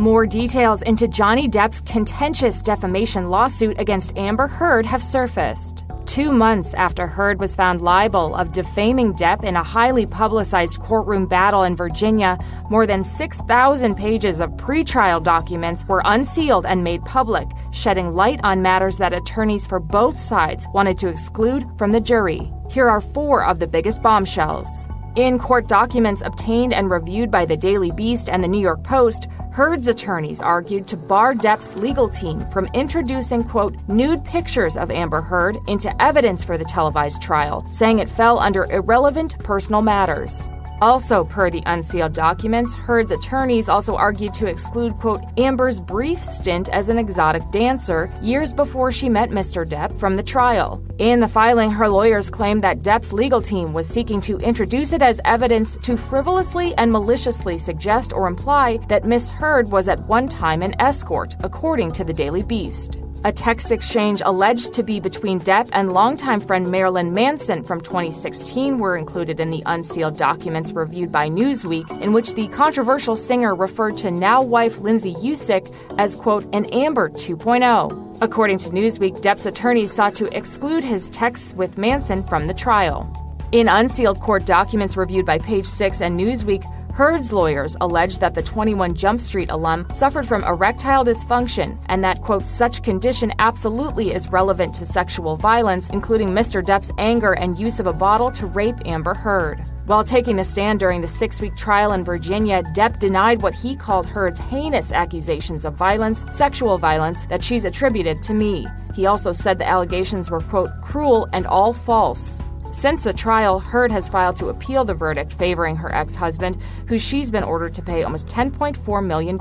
[0.00, 5.84] More details into Johnny Depp's contentious defamation lawsuit against Amber Heard have surfaced.
[6.06, 11.26] Two months after Heard was found liable of defaming Depp in a highly publicized courtroom
[11.26, 12.38] battle in Virginia,
[12.70, 18.62] more than 6,000 pages of pretrial documents were unsealed and made public, shedding light on
[18.62, 22.50] matters that attorneys for both sides wanted to exclude from the jury.
[22.70, 24.88] Here are four of the biggest bombshells.
[25.20, 29.28] In court documents obtained and reviewed by the Daily Beast and the New York Post,
[29.52, 35.20] Heard's attorneys argued to bar Depp's legal team from introducing, quote, nude pictures of Amber
[35.20, 40.50] Heard into evidence for the televised trial, saying it fell under irrelevant personal matters.
[40.80, 46.70] Also, per the unsealed documents, Heard's attorneys also argued to exclude, quote, Amber's brief stint
[46.70, 49.68] as an exotic dancer years before she met Mr.
[49.68, 50.82] Depp from the trial.
[50.98, 55.02] In the filing, her lawyers claimed that Depp's legal team was seeking to introduce it
[55.02, 60.28] as evidence to frivolously and maliciously suggest or imply that Miss Heard was at one
[60.28, 62.98] time an escort, according to the Daily Beast.
[63.22, 68.78] A text exchange alleged to be between Depp and longtime friend Marilyn Manson from 2016
[68.78, 73.98] were included in the unsealed documents reviewed by Newsweek, in which the controversial singer referred
[73.98, 78.18] to now wife Lindsay Usick as, quote, an Amber 2.0.
[78.22, 83.06] According to Newsweek, Depp's attorneys sought to exclude his texts with Manson from the trial.
[83.52, 88.42] In unsealed court documents reviewed by Page Six and Newsweek, Heard's lawyers allege that the
[88.42, 94.30] 21 Jump Street alum suffered from erectile dysfunction and that, quote, such condition absolutely is
[94.30, 96.62] relevant to sexual violence, including Mr.
[96.62, 99.62] Depp's anger and use of a bottle to rape Amber Heard.
[99.86, 103.74] While taking the stand during the six week trial in Virginia, Depp denied what he
[103.76, 108.66] called Heard's heinous accusations of violence, sexual violence, that she's attributed to me.
[108.94, 112.42] He also said the allegations were, quote, cruel and all false.
[112.72, 116.98] Since the trial, Heard has filed to appeal the verdict favoring her ex husband, who
[116.98, 119.36] she's been ordered to pay almost $10.4 million.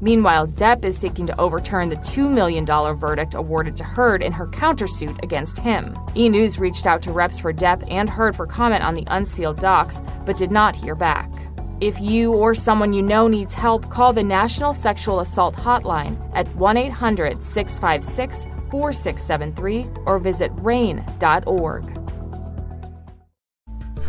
[0.00, 4.46] Meanwhile, Depp is seeking to overturn the $2 million verdict awarded to Heard in her
[4.46, 5.96] countersuit against him.
[6.14, 6.28] E!
[6.28, 10.00] News reached out to reps for Depp and Heard for comment on the unsealed docs,
[10.24, 11.28] but did not hear back.
[11.80, 16.46] If you or someone you know needs help, call the National Sexual Assault Hotline at
[16.54, 22.07] 1 800 656 4673 or visit RAINN.org.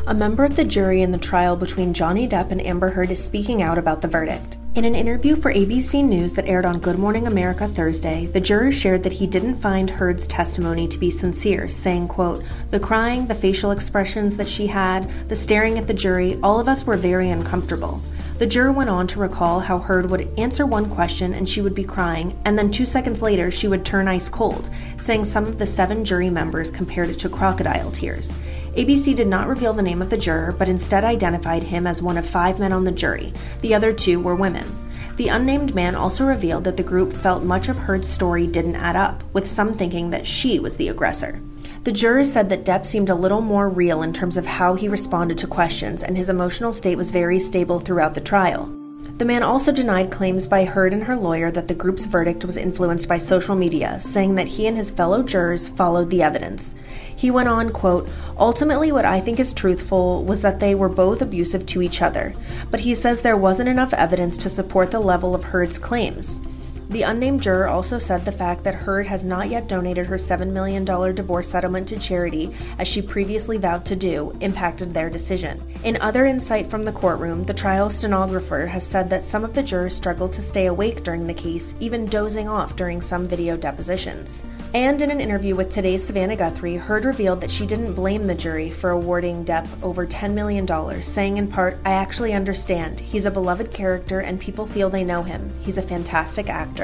[0.08, 3.24] A member of the jury in the trial between Johnny Depp and Amber Heard is
[3.24, 4.58] speaking out about the verdict.
[4.76, 8.72] In an interview for ABC News that aired on Good Morning America Thursday, the juror
[8.72, 13.36] shared that he didn't find Heard's testimony to be sincere, saying, quote, "The crying, the
[13.36, 17.30] facial expressions that she had, the staring at the jury, all of us were very
[17.30, 18.02] uncomfortable."
[18.38, 21.76] The juror went on to recall how Heard would answer one question and she would
[21.76, 25.60] be crying, and then two seconds later she would turn ice cold, saying some of
[25.60, 28.38] the seven jury members compared it to crocodile tears.
[28.79, 32.17] ABC did not reveal the name of the juror, but instead identified him as one
[32.17, 33.34] of five men on the jury.
[33.59, 34.73] The other two were women.
[35.17, 38.95] The unnamed man also revealed that the group felt much of Heard's story didn't add
[38.95, 41.41] up, with some thinking that she was the aggressor.
[41.84, 44.88] The jurors said that Depp seemed a little more real in terms of how he
[44.88, 48.78] responded to questions, and his emotional state was very stable throughout the trial.
[49.19, 52.56] The man also denied claims by Heard and her lawyer that the group's verdict was
[52.56, 56.74] influenced by social media, saying that he and his fellow jurors followed the evidence.
[57.13, 58.07] He went on, quote,
[58.38, 62.34] Ultimately, what I think is truthful was that they were both abusive to each other,
[62.72, 66.40] but he says there wasn't enough evidence to support the level of Heard's claims.
[66.89, 70.51] The unnamed juror also said the fact that Heard has not yet donated her $7
[70.51, 75.61] million divorce settlement to charity, as she previously vowed to do, impacted their decision.
[75.83, 79.61] In other insight from the courtroom, the trial stenographer has said that some of the
[79.61, 84.44] jurors struggled to stay awake during the case, even dozing off during some video depositions.
[84.74, 88.33] And in an interview with today's Savannah Guthrie, Heard revealed that she didn't blame the
[88.33, 90.68] jury for awarding Depp over $10 million,
[91.03, 93.00] saying in part, I actually understand.
[93.00, 95.53] He's a beloved character and people feel they know him.
[95.62, 96.79] He's a fantastic actor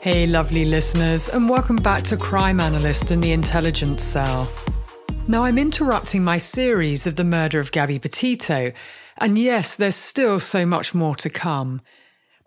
[0.00, 4.50] Hey, lovely listeners, and welcome back to Crime Analyst in the Intelligence Cell.
[5.26, 8.72] Now, I'm interrupting my series of the murder of Gabby Petito,
[9.18, 11.80] and yes, there's still so much more to come.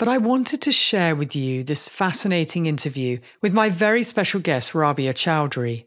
[0.01, 4.73] but I wanted to share with you this fascinating interview with my very special guest,
[4.73, 5.85] Rabia Chaudry.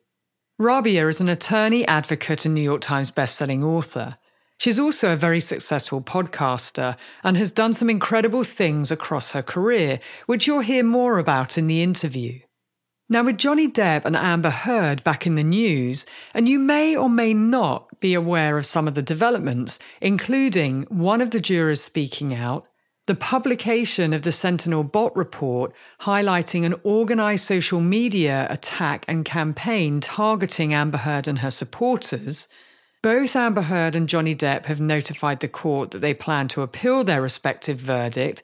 [0.59, 4.19] Rabia is an attorney, advocate, and New York Times bestselling author.
[4.57, 9.99] She's also a very successful podcaster and has done some incredible things across her career,
[10.27, 12.39] which you'll hear more about in the interview.
[13.09, 17.11] Now, with Johnny Depp and Amber Heard back in the news, and you may or
[17.11, 22.33] may not be aware of some of the developments, including one of the jurors speaking
[22.33, 22.65] out,
[23.07, 30.01] the publication of the Sentinel bot report highlighting an organized social media attack and campaign
[30.01, 32.49] targeting Amber Heard and her supporters,
[33.03, 37.05] both Amber Heard and Johnny Depp have notified the court that they plan to appeal
[37.05, 38.43] their respective verdict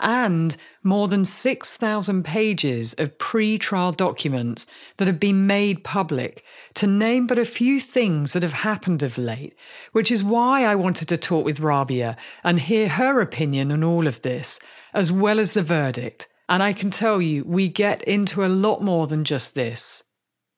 [0.00, 4.66] and more than 6,000 pages of pre trial documents
[4.96, 9.18] that have been made public, to name but a few things that have happened of
[9.18, 9.54] late,
[9.92, 14.06] which is why I wanted to talk with Rabia and hear her opinion on all
[14.06, 14.60] of this,
[14.94, 16.28] as well as the verdict.
[16.48, 20.02] And I can tell you, we get into a lot more than just this.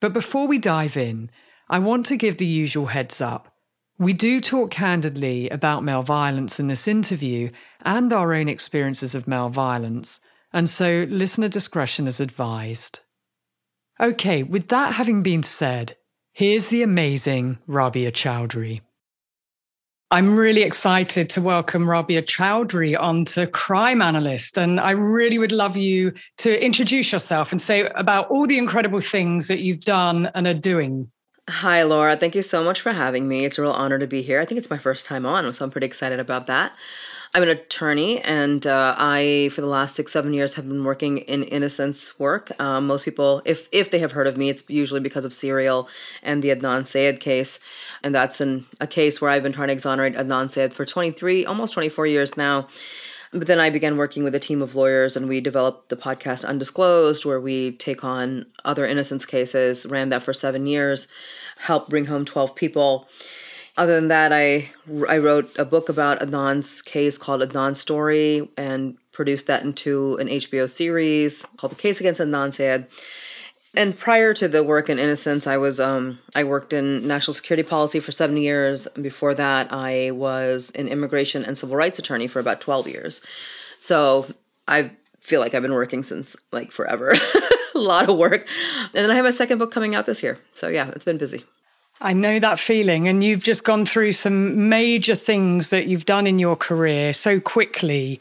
[0.00, 1.31] But before we dive in,
[1.69, 3.54] I want to give the usual heads up.
[4.00, 7.50] We do talk candidly about male violence in this interview
[7.82, 10.20] and our own experiences of male violence,
[10.55, 13.00] and so listener discretion is advised.
[14.00, 15.99] Okay, with that having been said,
[16.32, 18.81] here's the amazing Rabia Chaudry.
[20.11, 24.56] I'm really excited to welcome Rabia Chaudry onto Crime Analyst.
[24.56, 29.00] And I really would love you to introduce yourself and say about all the incredible
[29.00, 31.11] things that you've done and are doing
[31.50, 32.14] Hi, Laura.
[32.14, 33.44] Thank you so much for having me.
[33.44, 34.41] It's a real honor to be here.
[34.41, 36.73] I think it's my first time on, so I'm pretty excited about that.
[37.35, 41.19] I'm an attorney, and uh, I, for the last six, seven years, have been working
[41.19, 42.52] in innocence work.
[42.61, 45.88] Um, most people, if if they have heard of me, it's usually because of Serial
[46.23, 47.58] and the Adnan Syed case,
[48.05, 51.46] and that's an, a case where I've been trying to exonerate Adnan Syed for 23,
[51.46, 52.69] almost 24 years now.
[53.32, 56.44] But then I began working with a team of lawyers and we developed the podcast
[56.44, 61.06] Undisclosed, where we take on other innocence cases, ran that for seven years,
[61.59, 63.09] helped bring home 12 people.
[63.77, 64.71] Other than that, I,
[65.09, 70.27] I wrote a book about Adnan's case called Adnan Story and produced that into an
[70.27, 72.88] HBO series called The Case Against Adnan Syed.
[73.75, 77.69] And prior to the work in Innocence, I was um, I worked in national security
[77.69, 78.88] policy for seven years.
[79.00, 83.20] Before that, I was an immigration and civil rights attorney for about twelve years.
[83.78, 84.26] So
[84.67, 84.90] I
[85.20, 87.14] feel like I've been working since like forever.
[87.75, 88.49] a lot of work,
[88.93, 90.40] and then I have a second book coming out this year.
[90.55, 91.44] So yeah, it's been busy.
[92.00, 96.26] I know that feeling, and you've just gone through some major things that you've done
[96.26, 98.20] in your career so quickly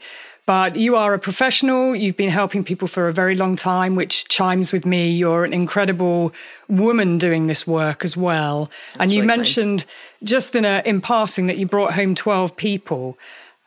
[0.50, 1.94] but you are a professional.
[1.94, 5.08] You've been helping people for a very long time, which chimes with me.
[5.08, 6.32] You're an incredible
[6.66, 8.68] woman doing this work as well.
[8.94, 10.28] That's and you mentioned kind.
[10.28, 13.16] just in a in passing that you brought home 12 people.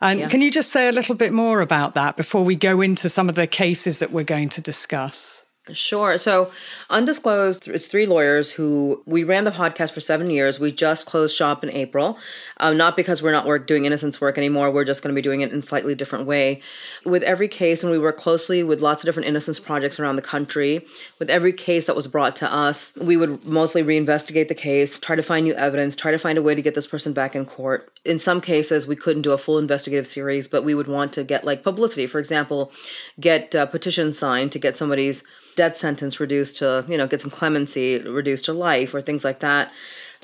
[0.02, 0.28] And yeah.
[0.28, 3.30] can you just say a little bit more about that before we go into some
[3.30, 5.42] of the cases that we're going to discuss?
[5.72, 6.18] Sure.
[6.18, 6.52] So,
[6.90, 10.60] Undisclosed, it's three lawyers who we ran the podcast for seven years.
[10.60, 12.18] We just closed shop in April,
[12.58, 14.70] um, not because we're not work, doing innocence work anymore.
[14.70, 16.60] We're just going to be doing it in a slightly different way.
[17.06, 20.22] With every case, and we work closely with lots of different innocence projects around the
[20.22, 20.84] country.
[21.18, 25.16] With every case that was brought to us, we would mostly reinvestigate the case, try
[25.16, 27.46] to find new evidence, try to find a way to get this person back in
[27.46, 27.90] court.
[28.04, 31.24] In some cases, we couldn't do a full investigative series, but we would want to
[31.24, 32.06] get like publicity.
[32.06, 32.70] For example,
[33.18, 35.24] get uh, petitions signed to get somebody's
[35.56, 39.40] death sentence reduced to, you know, get some clemency reduced to life or things like
[39.40, 39.70] that.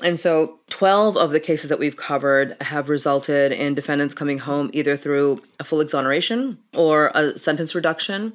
[0.03, 4.69] And so 12 of the cases that we've covered have resulted in defendants coming home
[4.73, 8.33] either through a full exoneration or a sentence reduction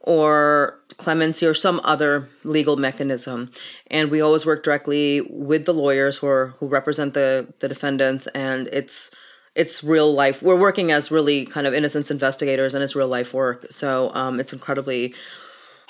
[0.00, 3.50] or clemency or some other legal mechanism.
[3.88, 8.26] And we always work directly with the lawyers who are, who represent the, the defendants
[8.28, 9.10] and it's
[9.54, 10.40] it's real life.
[10.42, 13.66] We're working as really kind of innocence investigators and it's real life work.
[13.70, 15.14] So um, it's incredibly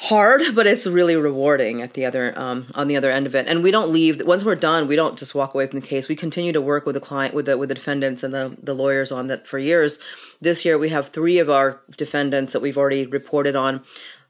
[0.02, 3.46] hard, but it's really rewarding at the other um, on the other end of it.
[3.46, 4.88] And we don't leave once we're done.
[4.88, 6.08] We don't just walk away from the case.
[6.08, 8.74] We continue to work with the client, with the with the defendants and the the
[8.74, 10.00] lawyers on that for years.
[10.40, 13.84] This year we have three of our defendants that we've already reported on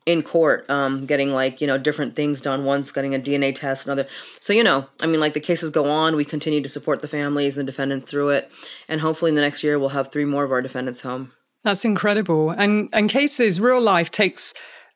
[0.04, 3.86] in court um, getting like you know different things done one's getting a dna test
[3.86, 4.04] another
[4.40, 7.06] so you know i mean like the cases go on we continue to support the
[7.06, 8.50] families and the defendant through it
[8.88, 11.30] and hopefully in the next year we'll have three more of our defendants home
[11.62, 14.54] that's incredible and and cases real life takes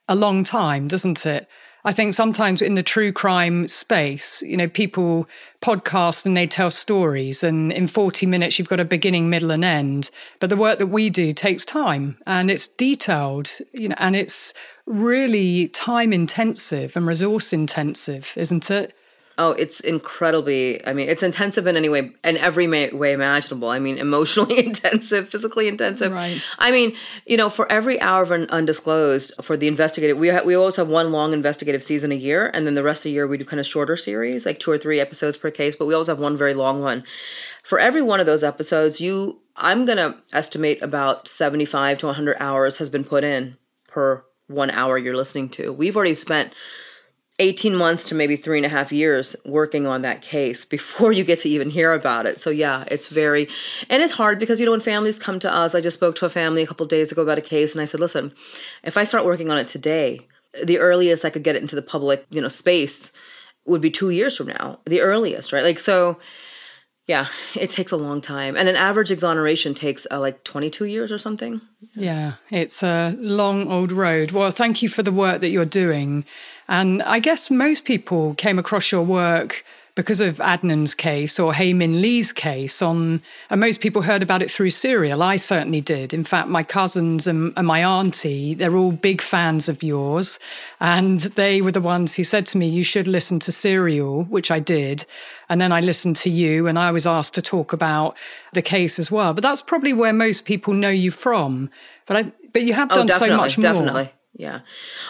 [0.09, 1.49] a long time, doesn't it?
[1.87, 5.29] I think sometimes in the true crime space, you know, people
[5.61, 9.65] podcast and they tell stories, and in 40 minutes, you've got a beginning, middle, and
[9.65, 10.11] end.
[10.41, 14.53] But the work that we do takes time and it's detailed, you know, and it's
[14.87, 18.96] really time intensive and resource intensive, isn't it?
[19.39, 20.85] Oh, it's incredibly.
[20.87, 23.69] I mean, it's intensive in any way, in every way imaginable.
[23.69, 26.11] I mean, emotionally intensive, physically intensive.
[26.11, 26.41] Right.
[26.59, 30.43] I mean, you know, for every hour of an undisclosed for the investigative, we ha-
[30.43, 33.11] we always have one long investigative season a year, and then the rest of the
[33.11, 35.77] year we do kind of shorter series, like two or three episodes per case.
[35.77, 37.05] But we always have one very long one.
[37.63, 42.39] For every one of those episodes, you, I'm gonna estimate about seventy-five to one hundred
[42.41, 45.75] hours has been put in per one hour you're listening to.
[45.75, 46.55] We've already spent
[47.39, 51.25] 18 months to maybe three and a half years working on that case before you
[51.25, 52.41] get to even hear about it.
[52.41, 53.49] So yeah, it's very,
[53.91, 56.27] and it's hard because, you know, when families come to us, I just spoke to
[56.27, 58.33] a family a couple days ago about a case and I said, listen,
[58.83, 60.21] if I start working on it today,
[60.63, 63.13] the earliest I could get it into the public, you know, space
[63.67, 65.65] would be two years from now, the earliest, right?
[65.65, 66.19] Like, so
[67.07, 68.57] yeah, it takes a long time.
[68.57, 71.61] And an average exoneration takes uh, like 22 years or something.
[71.95, 74.33] Yeah, it's a long old road.
[74.33, 76.25] Well, thank you for the work that you're doing.
[76.69, 79.65] And I guess most people came across your work
[79.97, 84.43] because of Adnan's case or Hae Min Lee's case on, and most people heard about
[84.43, 85.23] it through Serial.
[85.23, 86.13] I certainly did.
[86.13, 90.39] In fact, my cousins and, and, my auntie, they're all big fans of yours.
[90.81, 94.51] And they were the ones who said to me, you should listen to Serial, which
[94.51, 95.07] I did.
[95.49, 98.17] And then I listened to you and I was asked to talk about
[98.53, 99.33] the case as well.
[99.33, 101.71] But that's probably where most people know you from.
[102.05, 104.11] But I, but you have oh, done so much more.
[104.39, 104.61] Yeah.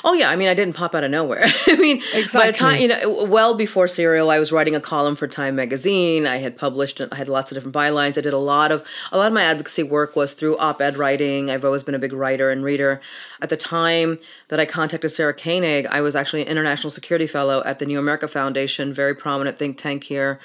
[0.04, 0.30] Oh yeah.
[0.30, 1.44] I mean, I didn't pop out of nowhere.
[1.66, 2.38] I mean, exactly.
[2.38, 5.56] by the time you know, well before Serial, I was writing a column for Time
[5.56, 6.26] magazine.
[6.26, 7.00] I had published.
[7.00, 8.16] I had lots of different bylines.
[8.16, 11.50] I did a lot of a lot of my advocacy work was through op-ed writing.
[11.50, 13.00] I've always been a big writer and reader.
[13.42, 17.64] At the time that I contacted Sarah Koenig, I was actually an international security fellow
[17.64, 20.38] at the New America Foundation, very prominent think tank here.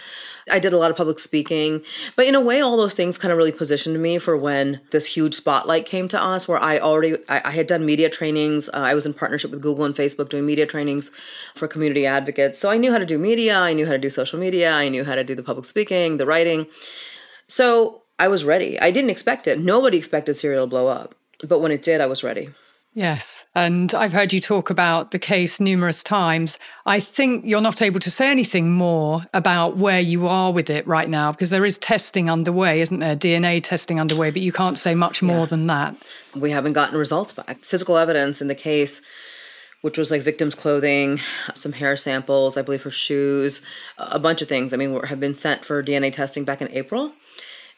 [0.52, 1.82] I did a lot of public speaking,
[2.16, 5.06] but in a way, all those things kind of really positioned me for when this
[5.06, 8.70] huge spotlight came to us, where I already I, I had done media trainings.
[8.70, 11.12] Uh, I was in partnership with Google and Facebook doing media trainings
[11.56, 13.58] for community advocates, so I knew how to do media.
[13.58, 14.74] I knew how to do social media.
[14.74, 16.68] I knew how to do the public speaking, the writing.
[17.48, 18.80] So I was ready.
[18.80, 19.60] I didn't expect it.
[19.60, 21.16] Nobody expected Serial to blow up,
[21.48, 22.50] but when it did, I was ready.
[22.94, 23.46] Yes.
[23.56, 26.60] And I've heard you talk about the case numerous times.
[26.86, 30.86] I think you're not able to say anything more about where you are with it
[30.86, 33.16] right now because there is testing underway, isn't there?
[33.16, 35.46] DNA testing underway, but you can't say much more yeah.
[35.46, 35.96] than that.
[36.36, 37.64] We haven't gotten results back.
[37.64, 39.02] Physical evidence in the case
[39.82, 41.20] which was like victims' clothing,
[41.56, 43.62] some hair samples, I believe, her shoes,
[43.98, 44.74] a bunch of things.
[44.74, 47.14] I mean, have been sent for DNA testing back in April.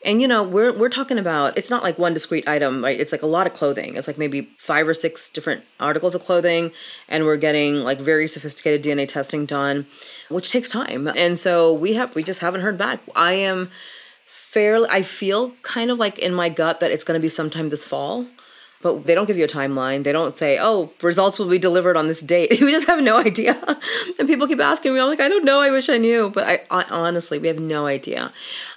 [0.06, 3.00] And you know, we're we're talking about it's not like one discrete item, right?
[3.00, 3.96] It's like a lot of clothing.
[3.96, 6.72] It's like maybe five or six different articles of clothing
[7.08, 9.86] and we're getting like very sophisticated DNA testing done,
[10.30, 11.08] which takes time.
[11.08, 13.00] And so we have we just haven't heard back.
[13.16, 13.72] I am
[14.26, 17.70] fairly I feel kind of like in my gut that it's going to be sometime
[17.70, 18.28] this fall
[18.84, 20.04] but they don't give you a timeline.
[20.04, 22.52] They don't say, oh, results will be delivered on this date.
[22.62, 23.60] we just have no idea.
[24.20, 25.62] and people keep asking me, I'm like, I don't know.
[25.62, 26.30] I wish I knew.
[26.30, 28.34] But I, I honestly, we have no idea.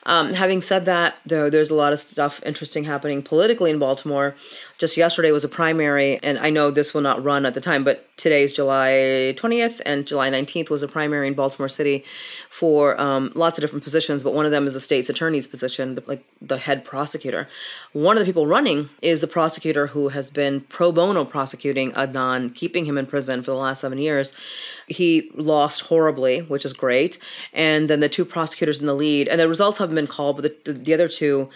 [0.07, 4.35] Um, having said that, though, there's a lot of stuff interesting happening politically in Baltimore.
[4.79, 7.83] Just yesterday was a primary, and I know this will not run at the time,
[7.83, 12.05] but today is July 20th, and July 19th was a primary in Baltimore City
[12.51, 15.99] for um, lots of different positions, but one of them is the state's attorney's position,
[16.05, 17.49] like the head prosecutor.
[17.95, 22.55] One of the people running is the prosecutor who has been pro bono prosecuting Adnan,
[22.55, 24.35] keeping him in prison for the last seven years.
[24.89, 27.19] He lost horribly, which is great.
[27.55, 30.67] And then the two prosecutors in the lead, and the results haven't been called, but
[30.67, 31.49] the, the other two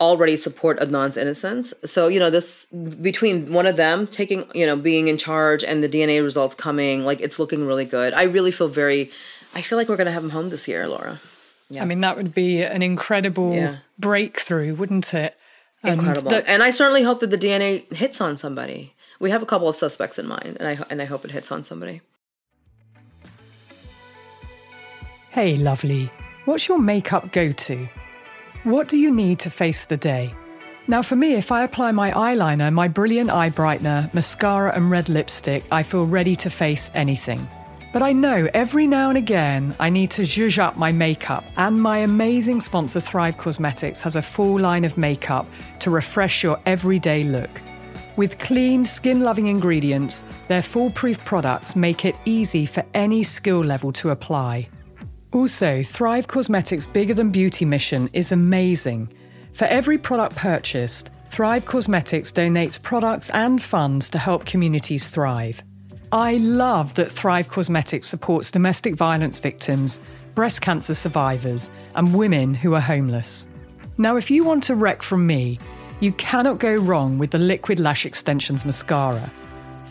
[0.00, 1.72] already support Adnan's innocence.
[1.84, 5.82] So, you know, this between one of them taking, you know, being in charge and
[5.82, 8.12] the DNA results coming, like it's looking really good.
[8.12, 9.10] I really feel very,
[9.54, 11.20] I feel like we're going to have him home this year, Laura.
[11.68, 11.82] Yeah.
[11.82, 13.78] I mean, that would be an incredible yeah.
[13.98, 15.36] breakthrough, wouldn't it?
[15.82, 16.32] Incredible.
[16.32, 18.94] And, the, and I certainly hope that the DNA hits on somebody.
[19.18, 21.50] We have a couple of suspects in mind, and I and I hope it hits
[21.50, 22.02] on somebody.
[25.30, 26.10] Hey, lovely.
[26.44, 27.88] What's your makeup go to?
[28.66, 30.34] What do you need to face the day?
[30.88, 35.08] Now, for me, if I apply my eyeliner, my brilliant eye brightener, mascara, and red
[35.08, 37.46] lipstick, I feel ready to face anything.
[37.92, 41.80] But I know every now and again I need to zhuzh up my makeup, and
[41.80, 45.46] my amazing sponsor Thrive Causemetics has a full line of makeup
[45.78, 47.60] to refresh your everyday look.
[48.16, 53.92] With clean, skin loving ingredients, their foolproof products make it easy for any skill level
[53.92, 54.68] to apply.
[55.36, 59.12] Also, Thrive Causemetics' Bigger Than Beauty mission is amazing.
[59.52, 65.62] For every product purchased, Thrive Causemetics donates products and funds to help communities thrive.
[66.10, 70.00] I love that Thrive Causemetics supports domestic violence victims,
[70.34, 73.46] breast cancer survivors, and women who are homeless.
[73.98, 75.58] Now, if you want a rec from me,
[76.00, 79.30] you cannot go wrong with the Liquid Lash Extensions Mascara.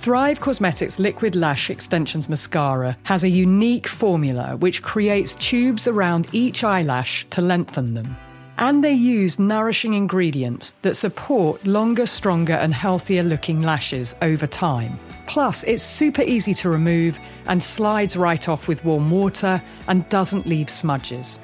[0.05, 6.63] Thrive Causemetics Liquid Lash Extensions Mascara has a unique formula which creates tubes around each
[6.63, 8.15] eyelash to lengthen them.
[8.59, 14.99] And they use nourishing ingredients that support longer, stronger, and healthier looking lashes over time.
[15.25, 20.45] Plus, it's super easy to remove and slides right off with warm water and doesn't
[20.45, 21.39] leave smudges.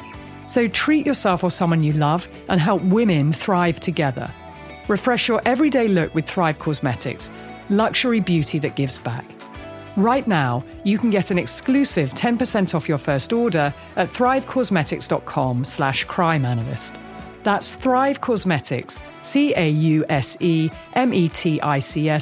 [0.46, 4.30] So treat yourself or someone you love and help women thrive together.
[4.88, 7.32] Refresh your everyday look with Thrive Causemetics,
[7.72, 9.26] luxury beauty that gives back.
[9.98, 16.06] Right now, you can get an exclusive 10% off your first order at thrivecausemetics.com slash
[16.08, 17.00] crimeanalyst.
[17.44, 19.90] That's Thrive Causemetics, C-A-U-S-E-M-E-T-I-C-S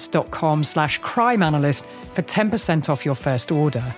[0.08, 3.96] dot com slash crimeanalyst for 10% off your first order.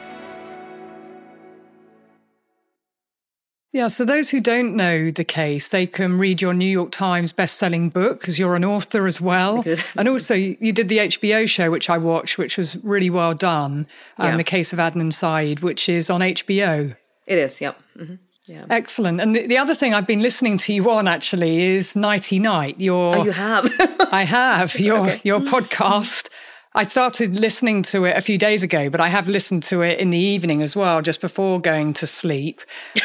[3.73, 7.31] Yeah, so those who don't know the case, they can read your New York Times
[7.31, 9.63] best-selling book because you're an author as well,
[9.95, 13.87] and also you did the HBO show which I watched, which was really well done.
[14.17, 14.37] Um.
[14.37, 16.97] The case of Adnan Syed, which is on HBO.
[17.27, 17.61] It is.
[17.61, 17.79] Yep.
[17.97, 18.15] Mm-hmm.
[18.47, 18.65] Yeah.
[18.69, 19.21] Excellent.
[19.21, 22.79] And the, the, other thing I've been listening to you on actually is Nighty Night.
[22.81, 23.71] Your oh, you have.
[24.11, 25.21] I have your okay.
[25.23, 26.27] your podcast.
[26.73, 29.99] I started listening to it a few days ago, but I have listened to it
[29.99, 32.61] in the evening as well, just before going to sleep.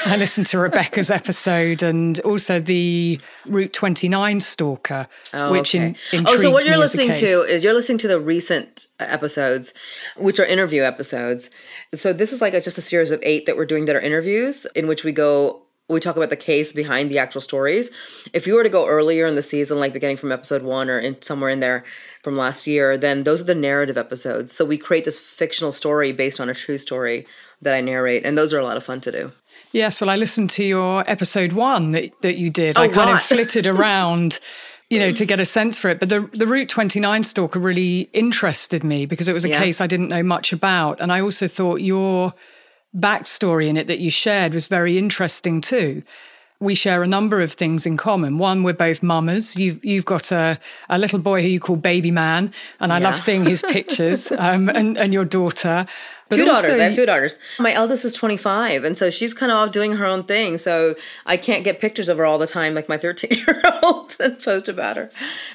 [0.06, 5.96] I listened to Rebecca's episode and also the Route 29 Stalker, oh, which okay.
[6.12, 9.74] in, Oh, so what you're listening to is you're listening to the recent uh, episodes,
[10.16, 11.50] which are interview episodes.
[11.96, 14.00] So this is like a, just a series of eight that we're doing that are
[14.00, 17.90] interviews in which we go we talk about the case behind the actual stories.
[18.32, 20.98] If you were to go earlier in the season, like beginning from episode one or
[20.98, 21.84] in somewhere in there,
[22.26, 24.50] from last year, then those are the narrative episodes.
[24.52, 27.24] So we create this fictional story based on a true story
[27.62, 29.30] that I narrate, and those are a lot of fun to do.
[29.70, 32.76] Yes, well, I listened to your episode one that, that you did.
[32.76, 34.40] Oh, I kind of flitted around.
[34.90, 36.00] you know, to get a sense for it.
[36.00, 39.58] But the the Route 29 stalker really interested me because it was a yeah.
[39.58, 41.00] case I didn't know much about.
[41.00, 42.34] And I also thought your
[42.92, 46.02] backstory in it that you shared was very interesting too
[46.60, 48.38] we share a number of things in common.
[48.38, 49.56] One, we're both mamas.
[49.56, 50.58] You've you've got a,
[50.88, 53.10] a little boy who you call Baby Man, and I yeah.
[53.10, 54.32] love seeing his pictures.
[54.38, 55.86] um, and and your daughter.
[56.28, 56.80] But two also, daughters.
[56.80, 57.38] I have two daughters.
[57.60, 60.58] My eldest is 25, and so she's kind of off doing her own thing.
[60.58, 64.16] So I can't get pictures of her all the time, like my 13 year old,
[64.20, 65.10] and post about her.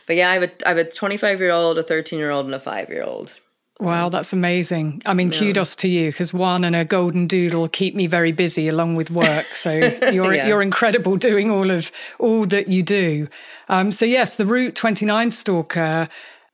[0.08, 2.46] But yeah, I have a I have a 25 year old, a 13 year old,
[2.46, 3.36] and a five year old.
[3.82, 5.02] Wow, that's amazing.
[5.08, 5.40] I mean, yeah.
[5.40, 9.10] kudos to you because one and a golden doodle keep me very busy along with
[9.10, 9.46] work.
[9.56, 9.74] So
[10.12, 10.48] you're yeah.
[10.48, 13.28] you're incredible doing all of all that you do.
[13.70, 16.08] Um, so yes, the Route 29 stalker,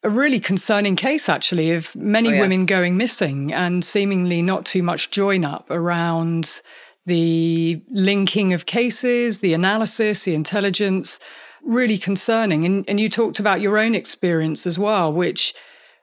[0.03, 2.39] a really concerning case actually of many oh, yeah.
[2.39, 6.61] women going missing and seemingly not too much join up around
[7.05, 11.19] the linking of cases, the analysis, the intelligence.
[11.63, 12.63] Really concerning.
[12.63, 15.53] And, and you talked about your own experience as well, which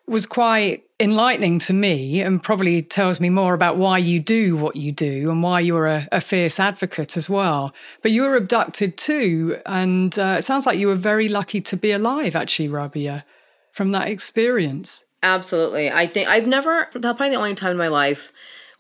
[0.07, 4.77] was quite enlightening to me and probably tells me more about why you do what
[4.77, 7.75] you do and why you're a, a fierce advocate as well.
[8.03, 9.59] But you were abducted too.
[9.67, 13.25] And uh, it sounds like you were very lucky to be alive, actually, Rabia,
[13.73, 15.05] from that experience.
[15.23, 15.91] Absolutely.
[15.91, 18.31] I think I've never, that's probably the only time in my life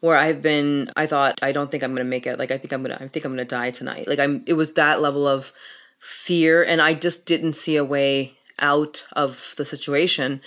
[0.00, 2.38] where I've been, I thought, I don't think I'm going to make it.
[2.38, 4.06] Like, I think I'm going to, I think I'm going to die tonight.
[4.06, 5.52] Like, I'm, it was that level of
[5.98, 6.62] fear.
[6.62, 10.42] And I just didn't see a way out of the situation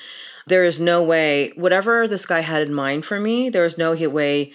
[0.47, 3.93] there is no way, whatever this guy had in mind for me, there is no
[4.09, 4.53] way,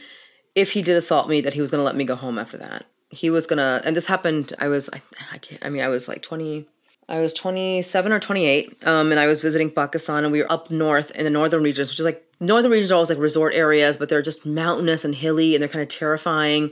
[0.55, 2.57] if he did assault me, that he was going to let me go home after
[2.59, 2.87] that.
[3.11, 5.02] He was going to, and this happened, I was, I,
[5.33, 6.66] I can't, I mean, I was like 20,
[7.09, 10.70] I was 27 or 28, um, and I was visiting Pakistan, and we were up
[10.70, 13.98] north in the northern regions, which is like, northern regions are always like resort areas,
[13.98, 16.70] but they're just mountainous and hilly, and they're kind of terrifying.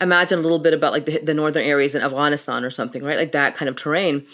[0.00, 3.18] Imagine a little bit about like the, the northern areas in Afghanistan or something, right?
[3.18, 4.24] Like that kind of terrain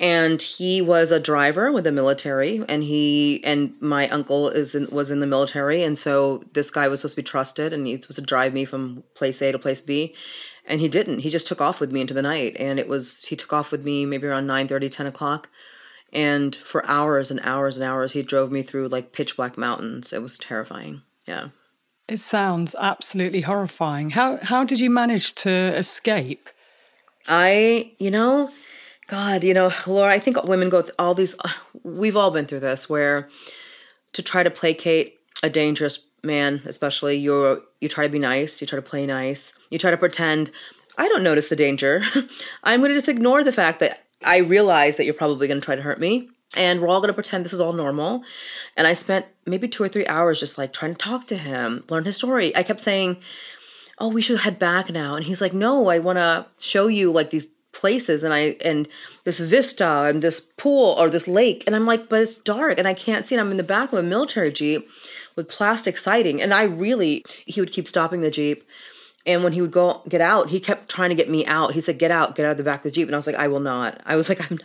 [0.00, 4.88] and he was a driver with the military and he and my uncle is in,
[4.90, 8.02] was in the military and so this guy was supposed to be trusted and he's
[8.02, 10.14] supposed to drive me from place A to place B.
[10.66, 11.20] And he didn't.
[11.20, 13.70] He just took off with me into the night and it was he took off
[13.70, 15.50] with me maybe around 9 30 10 o'clock.
[16.12, 20.14] And for hours and hours and hours he drove me through like pitch black mountains.
[20.14, 21.02] It was terrifying.
[21.26, 21.48] Yeah.
[22.08, 24.10] It sounds absolutely horrifying.
[24.10, 26.48] How how did you manage to escape?
[27.28, 28.50] I you know
[29.10, 31.48] God, you know, Laura, I think women go all these, uh,
[31.82, 33.28] we've all been through this where
[34.12, 38.68] to try to placate a dangerous man, especially you're, you try to be nice, you
[38.68, 40.52] try to play nice, you try to pretend,
[40.96, 42.04] I don't notice the danger.
[42.62, 45.64] I'm going to just ignore the fact that I realize that you're probably going to
[45.64, 46.28] try to hurt me.
[46.54, 48.22] And we're all going to pretend this is all normal.
[48.76, 51.82] And I spent maybe two or three hours just like trying to talk to him,
[51.90, 52.54] learn his story.
[52.56, 53.16] I kept saying,
[53.98, 55.14] Oh, we should head back now.
[55.14, 57.46] And he's like, No, I want to show you like these
[57.80, 58.86] places and I and
[59.24, 62.86] this vista and this pool or this lake and I'm like, but it's dark and
[62.86, 63.34] I can't see.
[63.34, 64.86] And I'm in the back of a military jeep
[65.34, 68.64] with plastic siding, and I really he would keep stopping the jeep.
[69.26, 71.72] And when he would go get out, he kept trying to get me out.
[71.72, 73.26] He said, "Get out, get out of the back of the jeep." And I was
[73.26, 74.58] like, "I will not." I was like, "I'm,"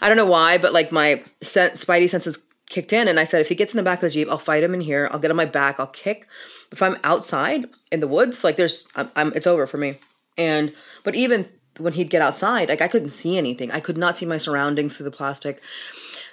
[0.00, 2.38] I don't know why, but like my spidey senses
[2.70, 4.38] kicked in, and I said, "If he gets in the back of the jeep, I'll
[4.38, 5.08] fight him in here.
[5.10, 5.78] I'll get on my back.
[5.78, 6.26] I'll kick.
[6.70, 9.98] If I'm outside in the woods, like there's, I'm, I'm it's over for me."
[10.38, 10.72] And
[11.04, 11.46] but even
[11.78, 13.70] when he'd get outside, like I couldn't see anything.
[13.70, 15.60] I could not see my surroundings through the plastic.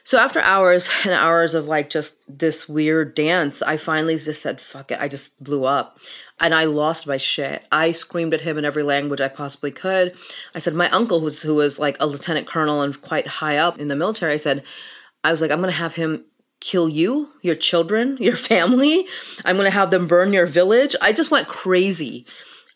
[0.04, 4.62] So after hours and hours of like just this weird dance, I finally just said,
[4.62, 5.00] fuck it.
[5.00, 6.00] I just blew up
[6.40, 7.66] and I lost my shit.
[7.72, 10.16] I screamed at him in every language I possibly could.
[10.56, 13.80] I said, my uncle, who's, who was like a lieutenant colonel and quite high up
[13.80, 14.64] in the military, I said,
[15.24, 16.26] I was like, I'm going to have him
[16.60, 19.06] kill you, your children, your family.
[19.46, 20.96] I'm going to have them burn your village.
[21.02, 22.26] I just went crazy.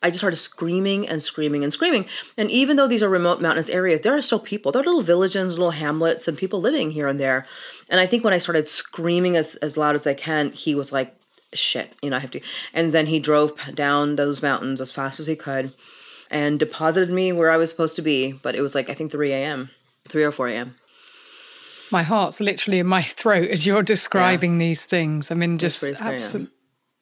[0.03, 2.05] I just started screaming and screaming and screaming.
[2.37, 4.71] And even though these are remote mountainous areas, there are still people.
[4.71, 7.45] There are little villages, little hamlets, and people living here and there.
[7.89, 10.91] And I think when I started screaming as, as loud as I can, he was
[10.91, 11.15] like,
[11.53, 12.41] shit, you know, I have to.
[12.73, 15.73] And then he drove down those mountains as fast as he could
[16.29, 18.33] and deposited me where I was supposed to be.
[18.33, 19.69] But it was like, I think 3 a.m.,
[20.09, 20.75] 3 or 4 a.m.
[21.91, 24.67] My heart's literally in my throat as you're describing yeah.
[24.67, 25.31] these things.
[25.31, 26.51] I mean, just absolutely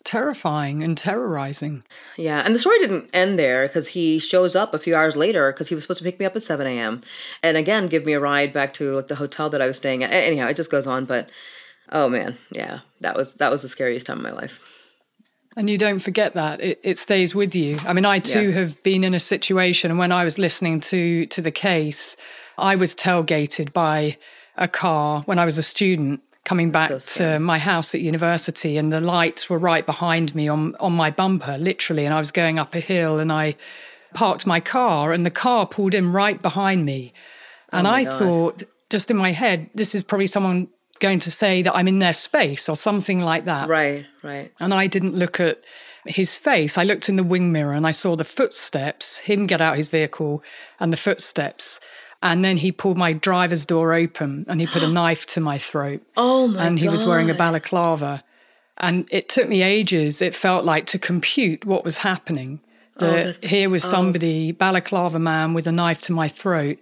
[0.03, 1.83] terrifying and terrorizing.
[2.17, 5.51] Yeah, and the story didn't end there because he shows up a few hours later
[5.51, 7.01] because he was supposed to pick me up at 7 a.m.
[7.43, 10.03] and again give me a ride back to like the hotel that I was staying
[10.03, 10.11] at.
[10.11, 11.29] Anyhow, it just goes on, but
[11.91, 14.59] oh man, yeah, that was that was the scariest time of my life.
[15.57, 17.77] And you don't forget that it, it stays with you.
[17.85, 18.59] I mean, I too yeah.
[18.59, 22.15] have been in a situation, and when I was listening to to the case,
[22.57, 24.17] I was tailgated by
[24.57, 28.77] a car when I was a student coming back so to my house at university
[28.77, 32.29] and the lights were right behind me on on my bumper literally and I was
[32.29, 33.55] going up a hill and I
[34.13, 37.13] parked my car and the car pulled in right behind me.
[37.71, 38.19] And oh I God.
[38.19, 40.67] thought just in my head this is probably someone
[40.99, 43.69] going to say that I'm in their space or something like that.
[43.69, 44.51] Right right.
[44.59, 45.63] And I didn't look at
[46.05, 46.77] his face.
[46.77, 49.87] I looked in the wing mirror and I saw the footsteps him get out his
[49.87, 50.43] vehicle
[50.81, 51.79] and the footsteps
[52.21, 55.57] and then he pulled my driver's door open and he put a knife to my
[55.57, 56.01] throat.
[56.15, 56.91] Oh my And he God.
[56.91, 58.23] was wearing a balaclava.
[58.77, 62.61] And it took me ages, it felt like, to compute what was happening.
[62.99, 63.89] Oh, that oh, here was oh.
[63.89, 64.53] somebody, oh.
[64.53, 66.77] balaclava man, with a knife to my throat.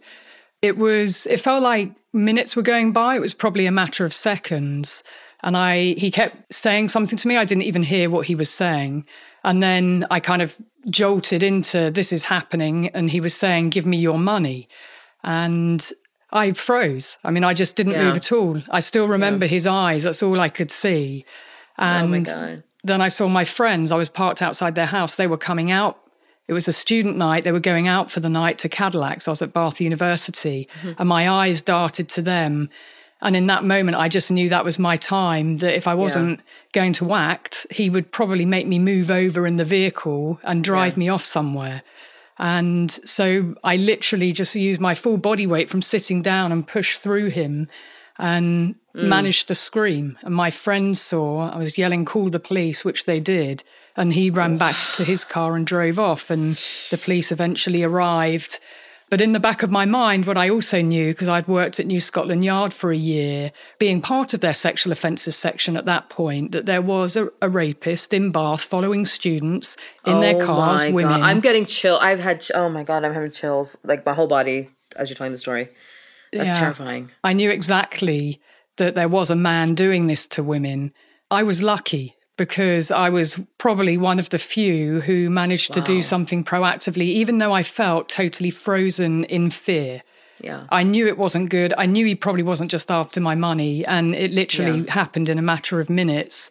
[0.62, 3.16] It was, it felt like minutes were going by.
[3.16, 5.04] It was probably a matter of seconds.
[5.42, 7.38] And I, he kept saying something to me.
[7.38, 9.06] I didn't even hear what he was saying.
[9.46, 10.58] And then I kind of
[10.90, 12.90] jolted into this is happening.
[12.90, 14.68] And he was saying, give me your money
[15.24, 15.92] and
[16.32, 17.18] I froze.
[17.24, 18.06] I mean, I just didn't yeah.
[18.06, 18.62] move at all.
[18.70, 19.52] I still remember yeah.
[19.52, 20.04] his eyes.
[20.04, 21.26] That's all I could see.
[21.78, 23.92] And oh then I saw my friends.
[23.92, 25.16] I was parked outside their house.
[25.16, 26.00] They were coming out.
[26.48, 27.44] It was a student night.
[27.44, 29.28] They were going out for the night to Cadillacs.
[29.28, 30.94] I was at Bath University, mm-hmm.
[30.98, 32.70] and my eyes darted to them.
[33.22, 35.58] And in that moment, I just knew that was my time.
[35.58, 36.46] That if I wasn't yeah.
[36.74, 40.96] going to act, he would probably make me move over in the vehicle and drive
[40.96, 41.84] me off somewhere.
[42.40, 47.02] And so I literally just used my full body weight from sitting down and pushed
[47.02, 47.68] through him
[48.18, 49.08] and mm.
[49.08, 50.18] managed to scream.
[50.22, 53.64] And my friends saw I was yelling, call the police, which they did.
[53.98, 56.30] And he ran back to his car and drove off.
[56.30, 56.54] And
[56.90, 58.60] the police eventually arrived
[59.10, 61.88] but in the back of my mind, what I also knew, because I'd worked at
[61.88, 66.10] New Scotland Yard for a year, being part of their sexual offences section at that
[66.10, 70.86] point, that there was a, a rapist in Bath following students in oh their cars,
[70.86, 71.20] women.
[71.20, 71.22] God.
[71.22, 71.98] I'm getting chill.
[71.98, 75.34] I've had, oh my God, I'm having chills, like my whole body as you're telling
[75.34, 75.70] the story.
[76.32, 76.60] That's yeah.
[76.60, 77.12] terrifying.
[77.24, 78.42] I knew exactly
[78.78, 80.94] that there was a man doing this to women.
[81.32, 85.84] I was lucky because I was probably one of the few who managed wow.
[85.84, 90.04] to do something proactively, even though I felt totally frozen in fear.
[90.42, 90.66] Yeah.
[90.70, 91.74] I knew it wasn't good.
[91.78, 93.86] I knew he probably wasn't just after my money.
[93.86, 94.94] And it literally yeah.
[94.94, 96.50] happened in a matter of minutes.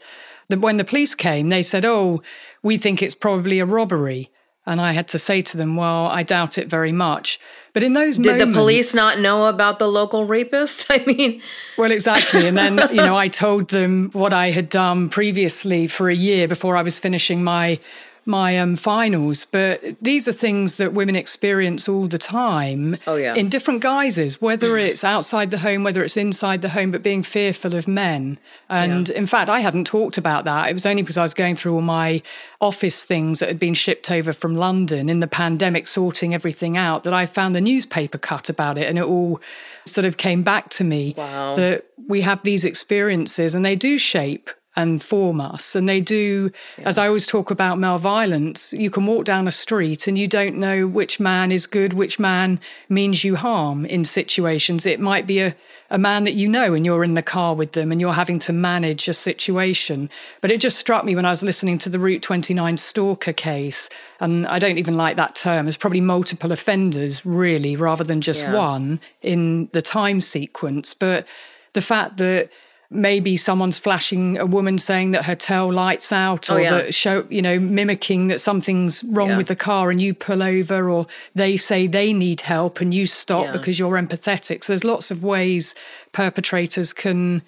[0.48, 2.22] When the police came, they said, Oh,
[2.62, 4.30] we think it's probably a robbery.
[4.68, 7.40] And I had to say to them, well, I doubt it very much.
[7.72, 10.86] But in those Did moments, the police not know about the local rapist?
[10.90, 11.40] I mean,
[11.78, 12.46] well, exactly.
[12.46, 16.46] And then, you know, I told them what I had done previously for a year
[16.48, 17.80] before I was finishing my
[18.28, 19.44] my um, finals.
[19.44, 22.96] But these are things that women experience all the time.
[23.06, 23.34] Oh, yeah.
[23.34, 24.86] In different guises, whether mm.
[24.86, 28.38] it's outside the home, whether it's inside the home, but being fearful of men.
[28.68, 29.16] And yeah.
[29.16, 30.68] in fact, I hadn't talked about that.
[30.68, 32.22] It was only because I was going through all my
[32.60, 37.04] office things that had been shipped over from London in the pandemic, sorting everything out,
[37.04, 38.88] that I found the newspaper cut about it.
[38.88, 39.40] And it all
[39.86, 41.56] sort of came back to me wow.
[41.56, 45.74] that we have these experiences and they do shape and form us.
[45.74, 46.88] And they do, yeah.
[46.88, 50.28] as I always talk about male violence, you can walk down a street and you
[50.28, 54.86] don't know which man is good, which man means you harm in situations.
[54.86, 55.56] It might be a,
[55.90, 58.38] a man that you know and you're in the car with them and you're having
[58.38, 60.08] to manage a situation.
[60.40, 63.90] But it just struck me when I was listening to the Route 29 stalker case,
[64.20, 68.42] and I don't even like that term, there's probably multiple offenders, really, rather than just
[68.42, 68.54] yeah.
[68.54, 70.94] one in the time sequence.
[70.94, 71.26] But
[71.72, 72.50] the fact that
[72.90, 76.70] maybe someone's flashing a woman saying that her tail lights out oh, or oh, yeah.
[76.70, 79.36] that show you know mimicking that something's wrong yeah.
[79.36, 83.06] with the car and you pull over or they say they need help and you
[83.06, 83.52] stop yeah.
[83.52, 85.74] because you're empathetic so there's lots of ways
[86.12, 87.42] perpetrators can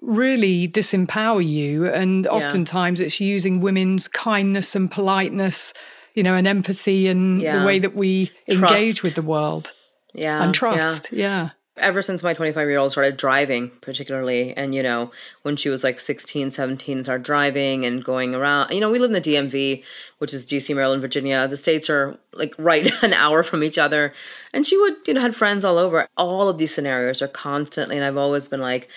[0.00, 5.74] really disempower you and oftentimes it's using women's kindness and politeness
[6.14, 8.72] you know and empathy and the way that we trust.
[8.72, 9.72] engage with the world
[10.14, 14.82] yeah and trust yeah ever since my 25 year old started driving particularly and you
[14.82, 15.10] know
[15.42, 19.10] when she was like 16 17 started driving and going around you know we live
[19.10, 19.82] in the dmv
[20.18, 21.46] which is dc maryland virginia.
[21.48, 24.12] The states are like right an hour from each other.
[24.52, 26.08] And she would you know had friends all over.
[26.16, 28.88] All of these scenarios are constantly and i've always been like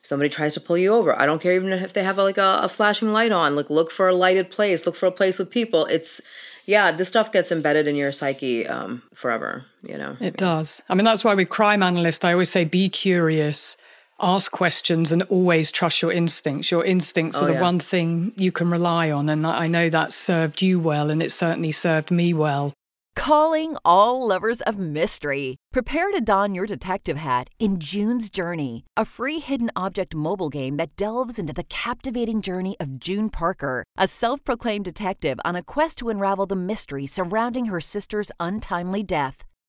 [0.00, 2.38] if somebody tries to pull you over i don't care even if they have like
[2.38, 5.38] a, a flashing light on like look for a lighted place look for a place
[5.38, 5.86] with people.
[5.86, 6.20] It's
[6.68, 10.18] yeah, this stuff gets embedded in your psyche um, forever, you know?
[10.20, 10.82] It does.
[10.90, 13.78] I mean, that's why with crime analyst, I always say be curious,
[14.20, 16.70] ask questions, and always trust your instincts.
[16.70, 17.62] Your instincts oh, are the yeah.
[17.62, 19.30] one thing you can rely on.
[19.30, 22.74] And I know that served you well, and it certainly served me well.
[23.18, 25.56] Calling all lovers of mystery.
[25.72, 30.76] Prepare to don your detective hat in June's Journey, a free hidden object mobile game
[30.76, 35.64] that delves into the captivating journey of June Parker, a self proclaimed detective on a
[35.64, 39.42] quest to unravel the mystery surrounding her sister's untimely death.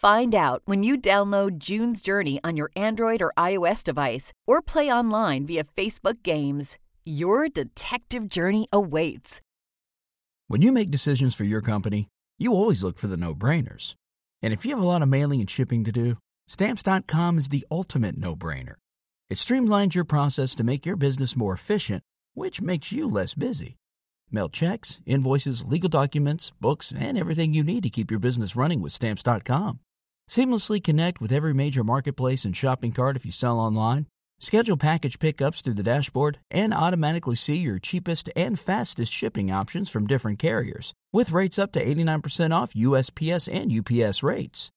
[0.00, 4.90] Find out when you download June's Journey on your Android or iOS device or play
[4.90, 6.78] online via Facebook Games.
[7.04, 9.42] Your detective journey awaits.
[10.48, 12.08] When you make decisions for your company,
[12.38, 13.94] you always look for the no brainers.
[14.40, 16.16] And if you have a lot of mailing and shipping to do,
[16.48, 18.76] Stamps.com is the ultimate no brainer.
[19.28, 23.76] It streamlines your process to make your business more efficient, which makes you less busy.
[24.30, 28.80] Mail checks, invoices, legal documents, books, and everything you need to keep your business running
[28.80, 29.80] with Stamps.com.
[30.30, 34.06] Seamlessly connect with every major marketplace and shopping cart if you sell online.
[34.38, 39.90] Schedule package pickups through the dashboard and automatically see your cheapest and fastest shipping options
[39.90, 44.70] from different carriers, with rates up to 89% off USPS and UPS rates.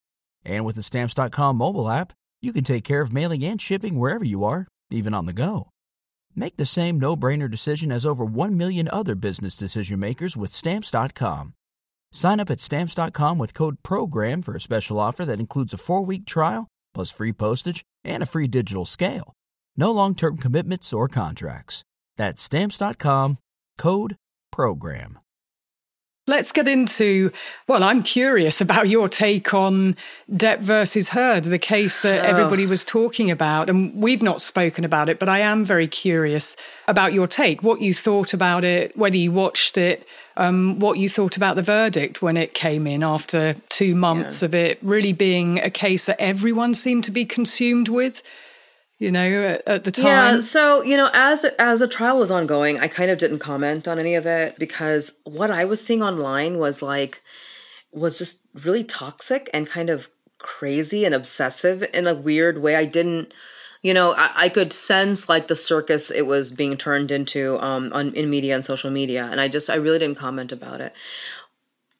[0.44, 2.12] And with the Stamps.com mobile app,
[2.42, 5.70] you can take care of mailing and shipping wherever you are, even on the go.
[6.34, 10.50] Make the same no brainer decision as over 1 million other business decision makers with
[10.50, 11.54] Stamps.com.
[12.14, 16.04] Sign up at Stamps.com with code PROGRAM for a special offer that includes a four
[16.04, 19.34] week trial, plus free postage and a free digital scale.
[19.76, 21.82] No long term commitments or contracts.
[22.16, 23.38] That's Stamps.com,
[23.78, 24.16] code
[24.52, 25.18] PROGRAM.
[26.26, 27.32] Let's get into,
[27.68, 29.94] well, I'm curious about your take on
[30.32, 32.28] Depp versus Heard, the case that oh.
[32.28, 33.68] everybody was talking about.
[33.68, 36.56] And we've not spoken about it, but I am very curious
[36.88, 40.08] about your take, what you thought about it, whether you watched it,
[40.38, 44.46] um, what you thought about the verdict when it came in after two months yeah.
[44.46, 48.22] of it really being a case that everyone seemed to be consumed with
[48.98, 50.04] you know at, at, the time.
[50.04, 53.88] yeah so you know as as the trial was ongoing i kind of didn't comment
[53.88, 57.22] on any of it because what i was seeing online was like
[57.92, 60.08] was just really toxic and kind of
[60.44, 62.76] crazy and obsessive in a weird way.
[62.76, 63.32] I didn't
[63.82, 67.90] you know I, I could sense like the circus it was being turned into um
[67.94, 70.94] on in media and social media and i just i really didn't comment about it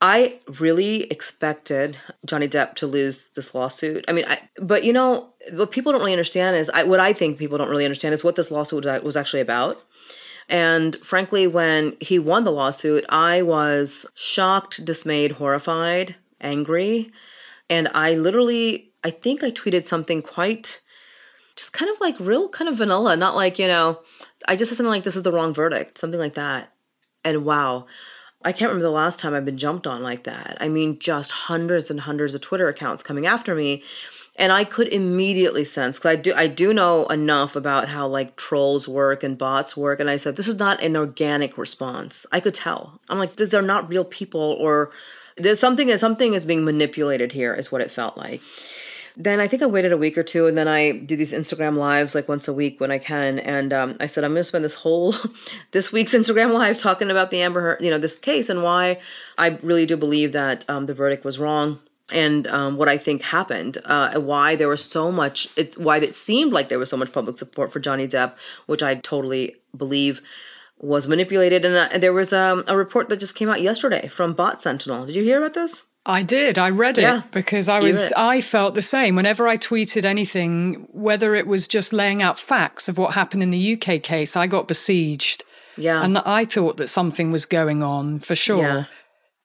[0.07, 4.05] I really expected Johnny Depp to lose this lawsuit.
[4.07, 7.15] I mean, I, but you know, what people don't really understand is I, what I
[7.15, 9.83] think people don't really understand is what this lawsuit was actually about.
[10.51, 17.11] And frankly, when he won the lawsuit, I was shocked, dismayed, horrified, angry.
[17.71, 20.83] And I literally, I think I tweeted something quite,
[21.57, 24.01] just kind of like real kind of vanilla, not like, you know,
[24.47, 26.75] I just said something like, this is the wrong verdict, something like that.
[27.25, 27.87] And wow,
[28.45, 30.57] I can't remember the last time I've been jumped on like that.
[30.61, 33.83] I mean, just hundreds and hundreds of Twitter accounts coming after me.
[34.37, 38.35] And I could immediately sense because I do I do know enough about how like
[38.37, 42.27] trolls work and bots work, and I said this is not an organic response.
[42.33, 43.01] I could tell.
[43.09, 44.91] I'm like these are not real people, or
[45.37, 48.41] There's something something is being manipulated here is what it felt like.
[49.17, 51.77] Then I think I waited a week or two, and then I do these Instagram
[51.77, 53.39] lives like once a week when I can.
[53.39, 55.15] And um, I said I'm going to spend this whole
[55.71, 59.01] this week's Instagram live talking about the Amber you know, this case and why
[59.39, 61.79] I really do believe that um, the verdict was wrong
[62.13, 66.15] and um, what I think happened, uh, why there was so much, it, why it
[66.15, 68.35] seemed like there was so much public support for Johnny Depp,
[68.67, 70.21] which I totally believe
[70.79, 71.65] was manipulated.
[71.65, 75.07] And, uh, there was um, a report that just came out yesterday from Bot Sentinel.
[75.07, 75.87] Did you hear about this?
[76.07, 76.59] I did.
[76.59, 81.35] I read it because I was I felt the same whenever I tweeted anything whether
[81.35, 84.69] it was just laying out facts of what happened in the UK case I got
[84.69, 85.45] besieged.
[85.77, 86.03] Yeah.
[86.03, 88.63] And I thought that something was going on for sure.
[88.63, 88.85] Yeah.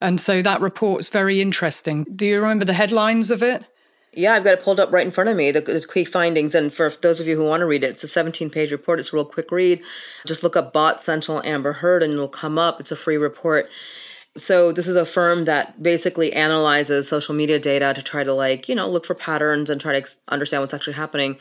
[0.01, 2.03] And so that report's very interesting.
[2.03, 3.65] Do you remember the headlines of it?
[4.13, 6.55] Yeah, I've got it pulled up right in front of me, the, the key findings.
[6.55, 8.99] And for those of you who want to read it, it's a 17 page report.
[8.99, 9.81] It's a real quick read.
[10.25, 12.79] Just look up Bot Sentinel Amber Heard and it'll come up.
[12.79, 13.69] It's a free report.
[14.39, 18.67] So, this is a firm that basically analyzes social media data to try to, like,
[18.67, 21.37] you know, look for patterns and try to ex- understand what's actually happening.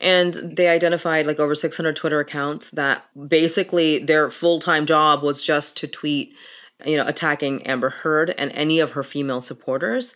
[0.00, 5.42] And they identified like over 600 Twitter accounts that basically their full time job was
[5.42, 6.34] just to tweet,
[6.84, 10.14] you know, attacking Amber Heard and any of her female supporters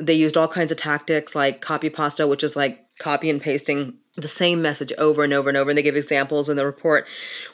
[0.00, 3.94] they used all kinds of tactics like copy pasta, which is like copy and pasting
[4.20, 5.70] the same message over and over and over.
[5.70, 7.06] And they give examples in the report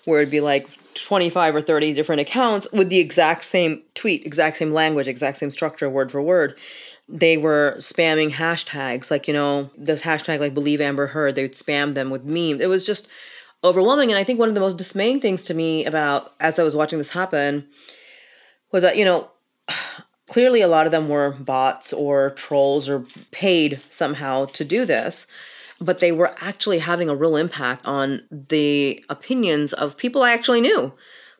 [0.05, 4.57] where it'd be like 25 or 30 different accounts with the exact same tweet, exact
[4.57, 6.57] same language, exact same structure, word for word.
[7.09, 11.52] They were spamming hashtags like, you know, this hashtag like believe Amber Heard, they would
[11.52, 12.61] spam them with memes.
[12.61, 13.09] It was just
[13.62, 14.11] overwhelming.
[14.11, 16.74] And I think one of the most dismaying things to me about as I was
[16.74, 17.68] watching this happen
[18.72, 19.31] was that, you know,
[20.29, 25.26] clearly a lot of them were bots or trolls or paid somehow to do this
[25.80, 30.60] but they were actually having a real impact on the opinions of people i actually
[30.60, 30.92] knew.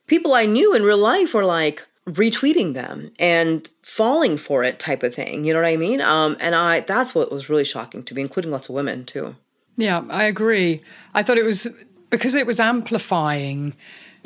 [0.07, 5.03] People i knew in real life were like retweeting them and falling for it type
[5.03, 6.01] of thing you know what i mean?
[6.01, 9.35] Um and i that's what was really shocking to me including lots of women too.
[9.77, 10.83] Yeah, I agree.
[11.15, 11.67] I thought it was
[12.09, 13.75] because it was amplifying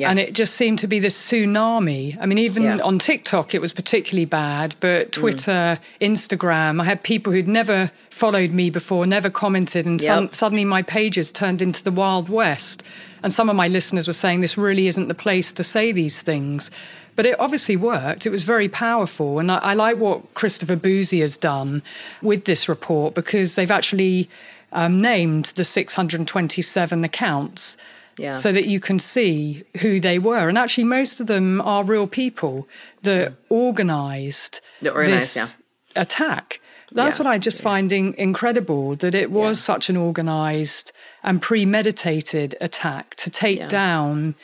[0.00, 0.10] Yeah.
[0.10, 2.16] and it just seemed to be this tsunami.
[2.20, 2.78] I mean, even Yeah.
[2.82, 8.52] on TikTok, it was particularly bad, but Twitter, Instagram, I had people who'd never followed
[8.52, 12.82] me before, never commented, and some, suddenly my pages turned into the Wild West.
[13.22, 16.22] And some of my listeners were saying this really isn't the place to say these
[16.22, 16.70] things.
[17.16, 18.24] But it obviously worked.
[18.24, 19.38] It was very powerful.
[19.38, 21.82] And I, I like what Christopher Bouzy has done
[22.22, 24.30] with this report because they've actually
[24.72, 27.76] um, named the 627 accounts
[28.20, 28.32] Yeah.
[28.32, 30.48] so that you can see who they were.
[30.48, 32.68] And actually, most of them are real people
[33.02, 35.56] that organized That organised, this
[35.96, 36.60] attack.
[36.92, 37.24] That's Yeah.
[37.24, 43.14] what I just find in- incredible that it was such an organized and premeditated attack
[43.16, 44.34] to take down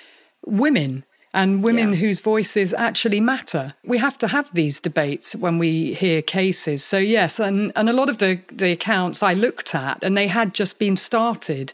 [0.44, 1.98] women and women Yeah.
[1.98, 3.74] whose voices actually matter.
[3.84, 6.82] We have to have these debates when we hear cases.
[6.84, 10.28] So yes, and, and a lot of the, the accounts I looked at and they
[10.28, 11.72] had just been started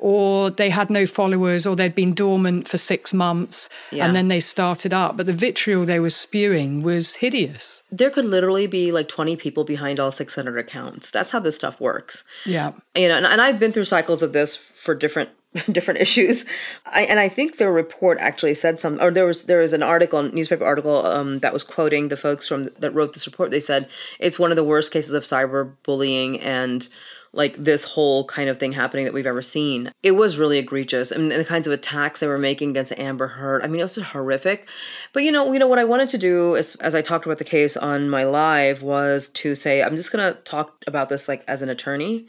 [0.00, 4.06] or they had no followers or they'd been dormant for six months Yeah.
[4.06, 5.16] and then they started up.
[5.16, 7.82] But the vitriol they were spewing was hideous.
[7.92, 11.80] there could literally be like 20 people behind all 600 accounts that's how this stuff
[11.80, 12.72] works Yeah.
[12.96, 15.30] you know and, and i've been through cycles of this for different
[15.72, 16.44] different issues
[16.86, 19.82] I, and i think the report actually said some or there was there was an
[19.82, 23.60] article newspaper article um, that was quoting the folks from that wrote this report they
[23.60, 23.88] said
[24.20, 26.88] it's one of the worst cases of cyberbullying and
[27.32, 29.92] like this whole kind of thing happening that we've ever seen.
[30.02, 31.12] It was really egregious.
[31.12, 33.62] I mean, the kinds of attacks they were making against Amber Heard.
[33.62, 34.68] I mean, it was horrific.
[35.12, 37.38] But you know, you know what I wanted to do is, as I talked about
[37.38, 41.44] the case on my live was to say I'm just gonna talk about this like
[41.46, 42.26] as an attorney,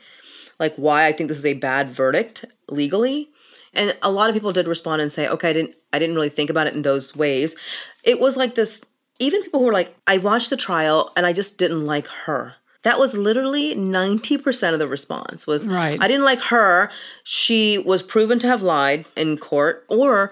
[0.59, 3.29] like why I think this is a bad verdict legally.
[3.73, 6.29] And a lot of people did respond and say, okay, I didn't I didn't really
[6.29, 7.55] think about it in those ways.
[8.03, 8.81] It was like this
[9.17, 12.55] even people who were like, I watched the trial and I just didn't like her.
[12.83, 16.01] That was literally 90% of the response was Right.
[16.01, 16.89] I didn't like her.
[17.23, 20.31] She was proven to have lied in court or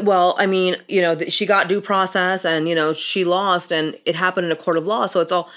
[0.00, 3.98] well, I mean, you know, she got due process and you know, she lost and
[4.06, 5.06] it happened in a court of law.
[5.06, 5.50] So it's all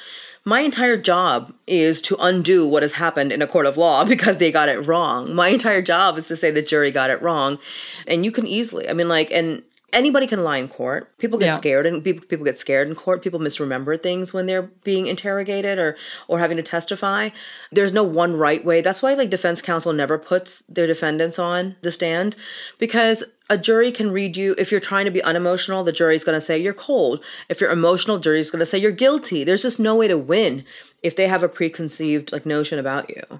[0.47, 4.37] my entire job is to undo what has happened in a court of law because
[4.37, 5.33] they got it wrong.
[5.35, 7.59] My entire job is to say the jury got it wrong.
[8.07, 9.61] And you can easily, I mean, like, and
[9.93, 11.17] anybody can lie in court.
[11.17, 11.55] People get Yeah.
[11.57, 13.21] scared and people, people get scared in court.
[13.21, 15.95] People misremember things when they're being interrogated or,
[16.27, 17.29] or having to testify.
[17.71, 18.81] There's no one right way.
[18.81, 22.35] That's why, like, defense counsel never puts their defendants on the stand
[22.77, 26.35] because a jury can read you if you're trying to be unemotional the jury's going
[26.37, 29.79] to say you're cold if you're emotional jury's going to say you're guilty there's just
[29.79, 30.65] no way to win
[31.01, 33.39] if they have a preconceived like notion about you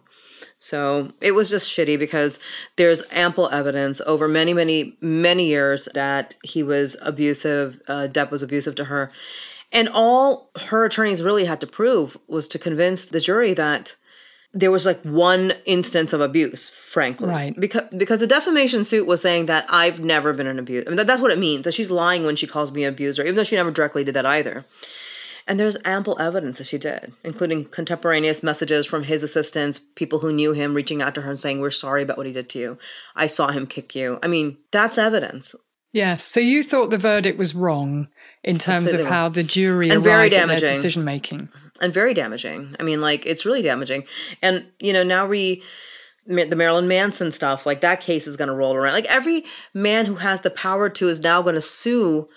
[0.60, 2.40] so it was just shitty because
[2.76, 8.42] there's ample evidence over many many many years that he was abusive uh, depp was
[8.44, 9.12] abusive to her
[9.72, 13.96] And all her attorneys really had to prove was to convince the jury that
[14.54, 17.28] there was like one instance of abuse, frankly.
[17.28, 17.54] Right.
[17.60, 20.86] Because because the defamation suit was saying that I've never been an abuser.
[20.88, 21.66] I mean, that, that's what it means.
[21.66, 24.16] That she's lying when she calls me an abuser, even though she never directly did
[24.16, 24.66] that either.
[25.48, 30.34] And there's ample evidence that she did, including contemporaneous messages from his assistants, people who
[30.34, 32.60] knew him reaching out to her and saying, We're sorry about what he did to
[32.60, 32.78] you.
[33.16, 34.20] I saw him kick you.
[34.22, 35.56] I mean, that's evidence.
[35.94, 36.24] Yes.
[36.24, 38.10] So you thought the verdict was wrong
[38.44, 41.50] in terms of how the jury And arrived at their decision making.
[41.82, 42.76] and very damaging.
[42.80, 44.04] I mean, like it's really damaging.
[44.42, 45.64] And you know, now we
[46.28, 48.94] the Marilyn Manson stuff, like that case is going to roll around.
[48.94, 52.28] Like every man who has the power to is now going to sue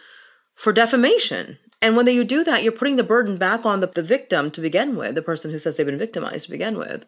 [0.54, 1.58] for defamation.
[1.82, 4.60] And when you do that, you're putting the burden back on the, the victim to
[4.60, 7.04] begin with, the person who says they've been victimized to begin with.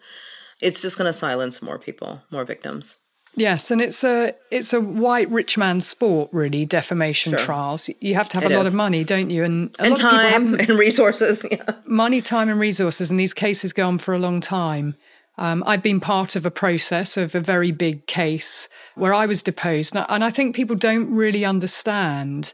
[0.60, 2.98] It's just going to silence more people, more victims.
[3.34, 6.66] Yes, and it's a it's a white rich man sport, really.
[6.66, 7.38] Defamation Sure.
[7.38, 7.88] trials.
[8.00, 8.72] You have to have It a lot is.
[8.72, 9.42] of money, don't you?
[9.42, 11.42] And a and time and resources.
[11.50, 11.64] Yeah.
[11.86, 14.96] money, time, and resources, and these cases go on for a long time.
[15.38, 19.42] Um, I've been part of a process of a very big case where I was
[19.42, 22.52] deposed, and I- and I think people don't really understand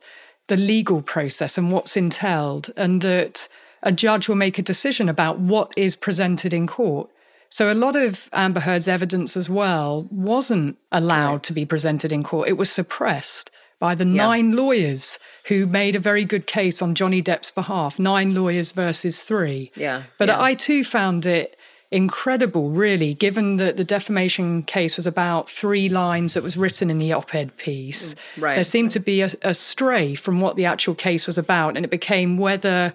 [0.49, 3.49] the legal process and what's entailed, and that
[3.83, 7.09] a judge will make a decision about what is presented in court.
[7.51, 12.23] So a lot of Amber Heard's evidence as well wasn't allowed to be presented in
[12.23, 12.49] court.
[12.49, 17.23] It was suppressed by the nine lawyers who made a very good case on Johnny
[17.23, 17.99] Depp's behalf.
[17.99, 19.71] Nine lawyers versus three.
[19.77, 20.43] Yeah, But yeah.
[20.43, 21.57] I too found it
[21.91, 26.99] incredible, really, given that the defamation case was about three lines that was written in
[26.99, 28.15] the op ed piece.
[28.37, 28.55] Mm, right.
[28.57, 31.85] There seemed to be a, a stray from what the actual case was about, and
[31.85, 32.95] it became whether,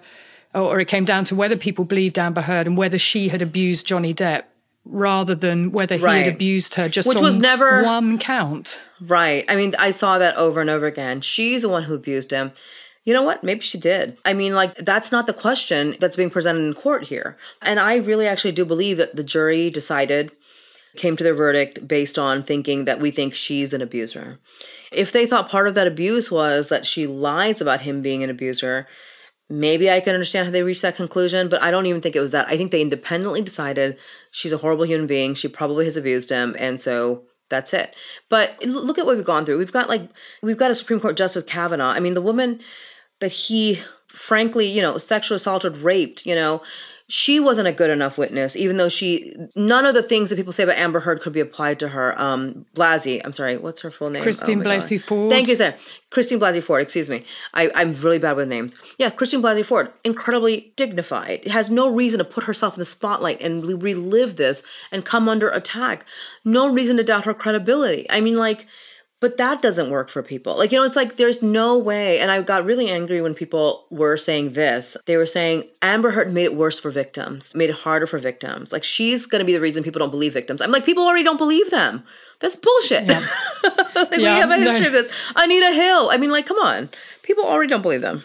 [0.54, 3.86] or it came down to whether people believed Amber Heard and whether she had abused
[3.86, 4.44] Johnny Depp.
[4.86, 6.26] Rather than whether he Right.
[6.26, 8.82] had abused her, just Which on was never- one count.
[9.00, 9.42] Right.
[9.48, 11.22] I mean, I saw that over and over again.
[11.22, 12.52] She's the one who abused him.
[13.04, 13.44] You know what?
[13.44, 14.16] Maybe she did.
[14.24, 17.36] I mean, like, that's not the question that's being presented in court here.
[17.60, 20.32] And I really actually do believe that the jury decided,
[20.96, 24.38] came to their verdict based on thinking that we think she's an abuser.
[24.92, 28.30] If they thought part of that abuse was that she lies about him being an
[28.30, 28.86] abuser,
[29.50, 32.20] maybe I can understand how they reached that conclusion, but I don't even think it
[32.20, 32.48] was that.
[32.48, 33.98] I think they independently decided
[34.30, 35.34] she's a horrible human being.
[35.34, 36.54] She probably has abused him.
[36.58, 37.94] And so that's it.
[38.30, 39.58] But look at what we've gone through.
[39.58, 40.08] We've got like,
[40.42, 41.90] we've got a Supreme Court Justice Kavanaugh.
[41.90, 42.60] I mean, the woman
[43.20, 43.80] he
[44.14, 46.62] frankly, you know, sexually assaulted, raped, you know,
[47.06, 50.54] she wasn't a good enough witness, even though she, none of the things that people
[50.54, 52.18] say about Amber Heard could be applied to her.
[52.18, 54.22] Um, Blasey, I'm sorry, what's her full name?
[54.22, 54.68] Christine God.
[54.68, 55.30] Blasey Ford.
[55.30, 55.74] Thank you, sir.
[56.08, 57.26] Christine Blasey Ford, excuse me.
[57.52, 58.78] I, I'm really bad with names.
[58.96, 63.40] Yeah, Christine Blasey Ford, incredibly dignified, has no reason to put herself in the spotlight
[63.42, 66.06] and relive this and come under attack.
[66.42, 68.06] No reason to doubt her credibility.
[68.08, 68.66] I mean, like,
[69.24, 70.54] but that doesn't work for people.
[70.54, 72.20] Like, you know, it's like there's no way.
[72.20, 74.98] And I got really angry when people were saying this.
[75.06, 78.70] They were saying Amber Heard made it worse for victims, made it harder for victims.
[78.70, 80.60] Like, she's going to be the reason people don't believe victims.
[80.60, 82.04] I'm like, people already don't believe them.
[82.40, 83.08] That's bullshit.
[83.94, 85.08] like, we have a history of this.
[85.36, 86.10] Anita Hill.
[86.10, 86.90] I mean, like, come on.
[87.22, 88.24] People already don't believe them.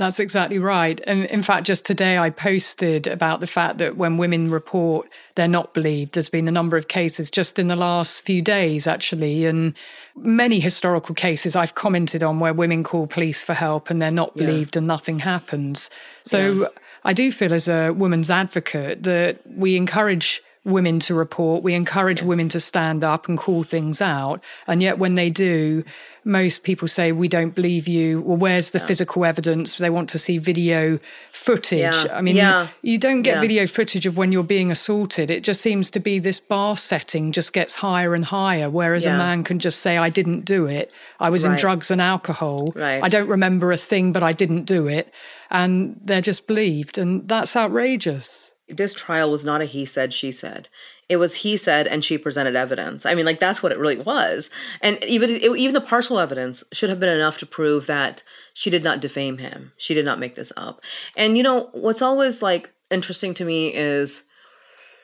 [0.00, 0.98] That's exactly right.
[1.06, 5.46] And in fact, just today I posted about the fact that when women report, they're
[5.46, 6.14] not believed.
[6.14, 9.74] There's been a number of cases just in the last few days, actually, and
[10.16, 14.34] many historical cases I've commented on where women call police for help and they're not
[14.34, 15.90] believed and nothing happens.
[16.24, 16.70] So
[17.04, 22.22] I do feel, as a woman's advocate, that we encourage women to report, we encourage
[22.22, 24.42] women to stand up and call things out.
[24.66, 25.84] And yet, when they do,
[26.24, 28.20] most people say, We don't believe you.
[28.20, 29.74] Well, where's the physical evidence?
[29.76, 30.98] They want to see video
[31.32, 31.80] footage.
[31.80, 32.12] Yeah.
[32.12, 32.68] I mean, Yeah.
[32.82, 33.40] you don't get Yeah.
[33.40, 35.30] video footage of when you're being assaulted.
[35.30, 39.16] It just seems to be this bar setting just gets higher and higher, whereas a
[39.16, 40.90] man can just say, I didn't do it.
[41.18, 42.72] I was in drugs and alcohol.
[42.74, 43.02] Right.
[43.02, 45.12] I don't remember a thing, but I didn't do it.
[45.50, 46.98] And they're just believed.
[46.98, 48.54] And that's outrageous.
[48.68, 50.68] this trial was not a he said she said
[51.10, 53.98] it was he said and she presented evidence i mean like that's what it really
[53.98, 54.48] was
[54.80, 58.22] and even even the partial evidence should have been enough to prove that
[58.54, 60.80] she did not defame him she did not make this up
[61.16, 64.24] and you know what's always like interesting to me is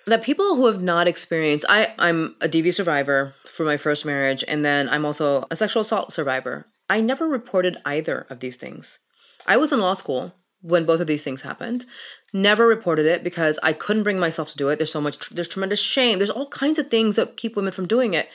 [0.07, 4.45] that people who have not experienced I I'm a DV survivor for my first marriage
[4.47, 6.67] and then I'm also a sexual assault survivor.
[6.89, 9.01] I never reported either of these things.
[9.47, 10.33] I was in law school
[10.63, 11.87] when both of these things happened.
[12.33, 14.77] Never reported it because I couldn't bring myself to do it.
[14.77, 16.18] There's so much there's tremendous shame.
[16.18, 18.29] There's all kinds of things that keep women from doing it.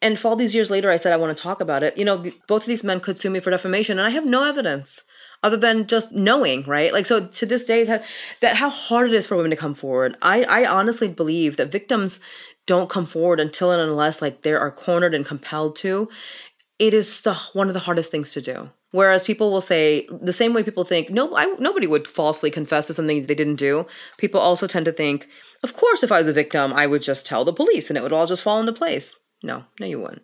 [0.00, 1.96] And for all these years later I said I want to talk about it.
[1.96, 4.44] You know, both of these men could sue me for defamation and I have no
[4.44, 5.04] evidence
[5.42, 6.92] other than just knowing, right?
[6.92, 8.04] Like, so to this day, that,
[8.40, 10.16] that how hard it is for women to come forward.
[10.20, 12.18] I, I honestly believe that victims
[12.66, 16.08] don't come forward until and unless like they are cornered and compelled to.
[16.78, 18.70] It is the one of the hardest things to do.
[18.90, 22.86] Whereas people will say the same way people think no, I, nobody would falsely confess
[22.86, 23.86] to something they didn't do.
[24.16, 25.28] People also tend to think,
[25.62, 28.02] of course, if I was a victim, I would just tell the police and it
[28.02, 29.16] would all just fall into place.
[29.42, 30.22] No, no, you wouldn't.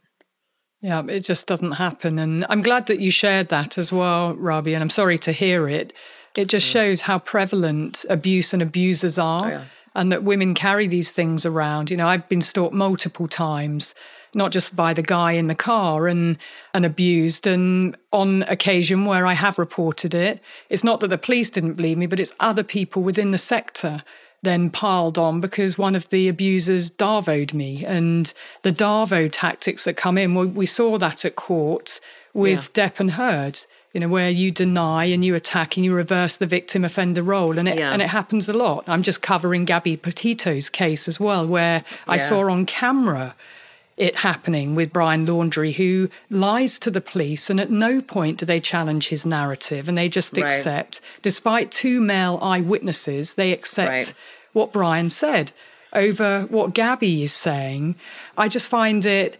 [0.80, 2.18] Yeah, it just doesn't happen.
[2.18, 5.68] And I'm glad that you shared that as well, Rabi, and I'm sorry to hear
[5.68, 5.92] it.
[6.36, 6.72] It just mm.
[6.72, 9.46] shows how prevalent abuse and abusers are.
[9.46, 9.64] Oh, yeah.
[9.96, 11.88] And that women carry these things around.
[11.88, 13.94] You know, I've been stalked multiple times
[14.34, 16.38] not just by the guy in the car and
[16.72, 21.50] and abused and on occasion where I have reported it it's not that the police
[21.50, 24.02] didn't believe me but it's other people within the sector
[24.44, 27.84] then piled on because one of the abusers darvoed me.
[27.84, 28.32] And
[28.62, 32.00] the darvo tactics that come in, we, we saw that at court
[32.32, 32.88] with yeah.
[32.88, 33.60] Depp and Heard,
[33.92, 37.58] you know, where you deny and you attack and you reverse the victim offender role.
[37.58, 37.92] And it, yeah.
[37.92, 38.84] and it happens a lot.
[38.86, 41.98] I'm just covering Gabby Petito's case as well, where yeah.
[42.06, 43.34] I saw on camera
[43.96, 48.46] it happening with Brian Laundrie, who lies to the police, and at no point do
[48.46, 50.44] they challenge his narrative, and they just right.
[50.44, 54.14] accept, despite two male eyewitnesses, they accept right
[54.54, 55.52] what Brian said
[55.92, 57.96] over what Gabby is saying.
[58.38, 59.36] I just find it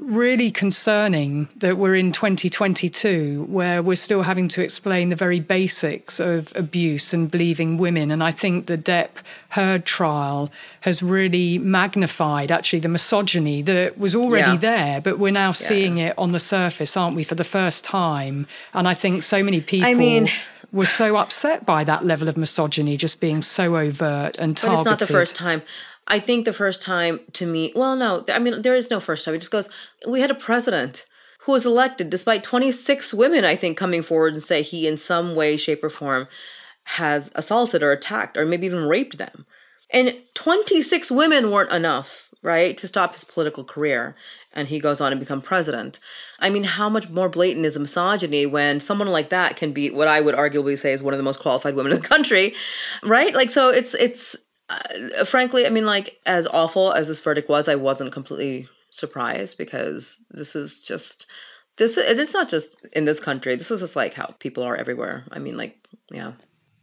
[0.00, 6.18] really concerning that we're in 2022 where we're still having to explain the very basics
[6.18, 8.10] of abuse and believing women.
[8.10, 9.10] And I think the Depp
[9.50, 10.50] Heard trial
[10.82, 14.56] has really magnified actually the misogyny that was already yeah.
[14.56, 15.52] there, but we're now yeah.
[15.52, 18.46] seeing it on the surface, aren't we, for the first time?
[18.72, 19.88] And I think so many people.
[19.88, 20.28] I mean,
[20.72, 24.84] were so upset by that level of misogyny just being so overt and targeted.
[24.84, 25.62] But it's not the first time.
[26.10, 29.24] I think the first time to me, well, no, I mean, there is no first
[29.24, 29.34] time.
[29.34, 29.68] It just goes,
[30.06, 31.06] we had a president
[31.40, 35.34] who was elected despite 26 women, I think, coming forward and say he, in some
[35.36, 36.26] way, shape, or form,
[36.84, 39.46] has assaulted or attacked or maybe even raped them.
[39.92, 44.16] And 26 women weren't enough, right, to stop his political career
[44.52, 46.00] and he goes on to become president.
[46.40, 50.08] I mean, how much more blatant is misogyny when someone like that can be what
[50.08, 52.54] I would arguably say is one of the most qualified women in the country,
[53.04, 53.32] right?
[53.32, 54.36] Like, so it's it's
[54.70, 59.58] uh, frankly, I mean, like as awful as this verdict was, I wasn't completely surprised
[59.58, 61.26] because this is just
[61.76, 61.96] this.
[61.96, 63.56] It's not just in this country.
[63.56, 65.24] This is just like how people are everywhere.
[65.30, 65.76] I mean, like,
[66.10, 66.32] yeah.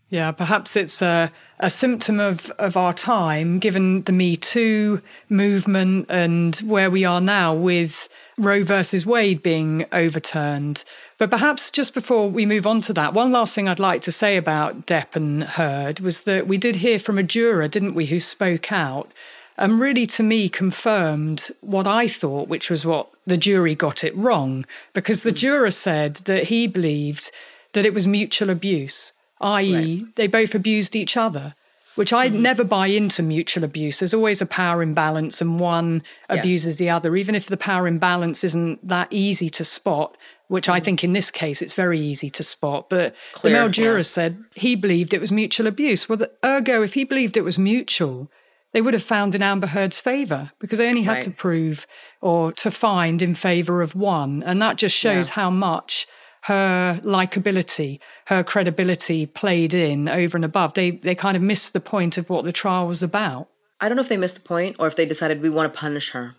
[0.10, 6.06] Yeah, perhaps it's a, a symptom of, of our time, given the Me Too movement
[6.08, 8.08] and where we are now with
[8.38, 10.86] Roe versus Wade being overturned.
[11.18, 14.12] But perhaps just before we move on to that, one last thing I'd like to
[14.12, 18.06] say about Depp and Heard was that we did hear from a juror, didn't we,
[18.06, 19.12] who spoke out
[19.58, 24.16] and really to me confirmed what I thought, which was what the jury got it
[24.16, 27.32] wrong, because the juror said that he believed
[27.74, 30.16] that it was mutual abuse i.e., right.
[30.16, 31.54] they both abused each other,
[31.96, 32.42] which I mm-hmm.
[32.42, 34.00] never buy into mutual abuse.
[34.00, 36.38] There's always a power imbalance, and one yeah.
[36.38, 40.16] abuses the other, even if the power imbalance isn't that easy to spot.
[40.48, 40.70] Which.
[40.70, 40.84] I mm.
[40.84, 42.90] think in this case it's very easy to spot.
[42.90, 44.04] But Clear, the male juror yeah.
[44.04, 46.08] said he believed it was mutual abuse.
[46.08, 48.32] Well, the, ergo, if he believed it was mutual,
[48.74, 51.24] they would have found in Amber Heard's favour because they only had right.
[51.24, 51.88] to prove
[52.22, 54.44] or to find in favour of one.
[54.44, 55.36] And that just shows yeah.
[55.36, 56.08] how much
[56.44, 60.74] her likability, her credibility played in over and above.
[60.74, 63.48] They they kind of missed the point of what the trial was about.
[63.80, 65.80] I don't know if they missed the point or if they decided we want to
[65.80, 66.36] punish her.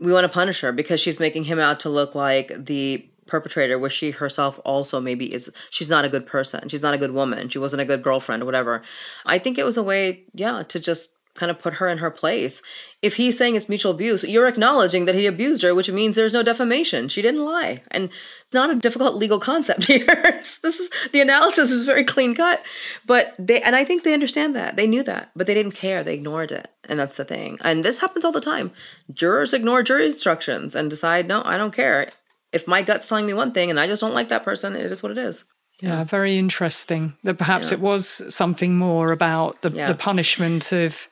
[0.00, 3.78] We want to punish her because she's making him out to look like the perpetrator
[3.78, 7.12] where she herself also maybe is she's not a good person she's not a good
[7.12, 8.82] woman she wasn't a good girlfriend or whatever
[9.24, 12.10] i think it was a way yeah to just kind of put her in her
[12.10, 12.60] place.
[13.02, 16.32] If he's saying it's mutual abuse, you're acknowledging that he abused her, which means there's
[16.32, 17.08] no defamation.
[17.08, 17.82] She didn't lie.
[17.90, 20.04] And it's not a difficult legal concept here.
[20.04, 22.64] this is the analysis is very clean cut.
[23.06, 24.76] But they and I think they understand that.
[24.76, 26.02] They knew that, but they didn't care.
[26.02, 26.68] They ignored it.
[26.88, 27.58] And that's the thing.
[27.62, 28.72] And this happens all the time.
[29.12, 32.10] Jurors ignore jury instructions and decide, no, I don't care.
[32.52, 34.90] If my gut's telling me one thing and I just don't like that person, it
[34.90, 35.44] is what it is.
[35.80, 37.14] Yeah, very interesting.
[37.24, 37.74] That perhaps yeah.
[37.74, 39.86] it was something more about the, yeah.
[39.86, 41.08] the punishment of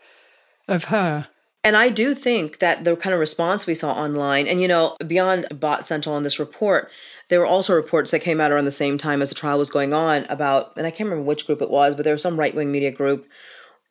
[0.66, 1.26] of her.
[1.64, 4.96] And I do think that the kind of response we saw online, and you know,
[5.06, 6.88] beyond Bot Sentinel on this report,
[7.28, 9.70] there were also reports that came out around the same time as the trial was
[9.70, 12.38] going on about, and I can't remember which group it was, but there was some
[12.38, 13.26] right wing media group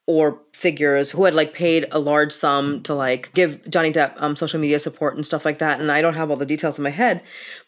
[0.08, 4.36] or figures who had like paid a large sum to like give Johnny Depp um,
[4.36, 5.80] social media support and stuff like that.
[5.80, 7.22] And I don't have all the details in my head,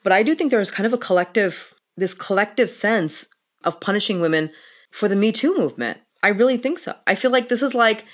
[0.03, 3.27] but I do think there was kind of a collective, this collective sense
[3.65, 4.51] of punishing women
[4.89, 5.99] for the Me Too movement.
[6.23, 6.95] I really think so.
[7.05, 8.05] I feel like this is like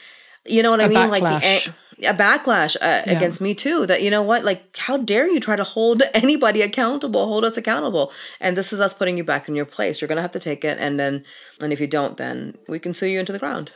[0.48, 0.98] you know what I mean?
[0.98, 1.22] Backlash.
[1.22, 3.14] Like the, a backlash uh, yeah.
[3.14, 3.86] against me too.
[3.86, 4.44] That you know what?
[4.44, 7.28] Like, how dare you try to hold anybody accountable?
[7.28, 8.12] Hold us accountable.
[8.40, 10.00] And this is us putting you back in your place.
[10.00, 11.26] You're gonna have to take it, and then,
[11.62, 13.74] and if you don't, then we can sue you into the ground.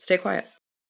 [0.00, 0.46] Stay quiet.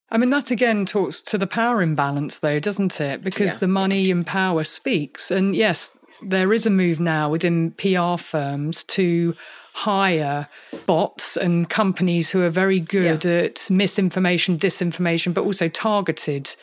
[0.09, 3.25] I mean, that again talks to the power imbalance, though, doesn't it?
[3.25, 3.59] Because yeah.
[3.59, 5.33] the money and power speaks.
[5.33, 9.35] And yes, there is a move now within PR firms to
[9.73, 10.49] hire
[10.87, 13.31] bots and companies who are very good yeah.
[13.31, 16.55] at misinformation, disinformation, but also targeted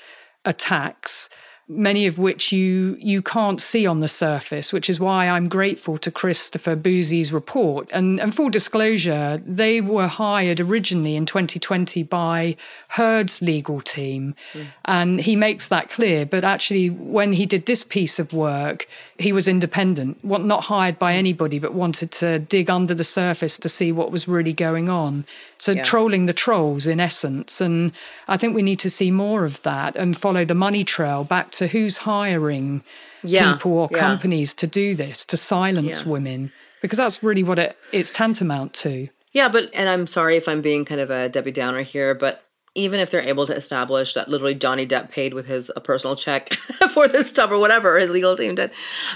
[0.45, 1.29] attacks
[1.69, 5.97] many of which you you can't see on the surface, which is why I'm grateful
[5.97, 7.89] to Christopher Bouzy's report.
[7.91, 12.55] And, and full disclosure, they were hired originally in 2020 by
[12.89, 14.67] Heard's legal team, mm.
[14.85, 16.25] and he makes that clear.
[16.25, 18.87] But actually, when he did this piece of work,
[19.19, 23.69] he was independent, not hired by anybody, but wanted to dig under the surface to
[23.69, 25.25] see what was really going on.
[25.57, 25.83] So yeah.
[25.83, 27.59] trolling the trolls in essence.
[27.59, 27.91] And
[28.27, 31.49] I think we need to see more of that and follow the money trail back
[31.57, 32.83] to who's hiring
[33.23, 33.53] yeah.
[33.53, 33.99] people or yeah.
[33.99, 36.51] companies to do this, to silence women,
[36.81, 39.09] because that's really what it, it's tantamount to.
[39.33, 42.43] Yeah, but, and I'm sorry if I'm being kind of a Debbie Downer here, but
[42.77, 46.15] even if they're able to establish that literally Johnny Depp paid with his a personal
[46.15, 46.53] check
[46.93, 48.71] for this stuff or whatever his legal team did,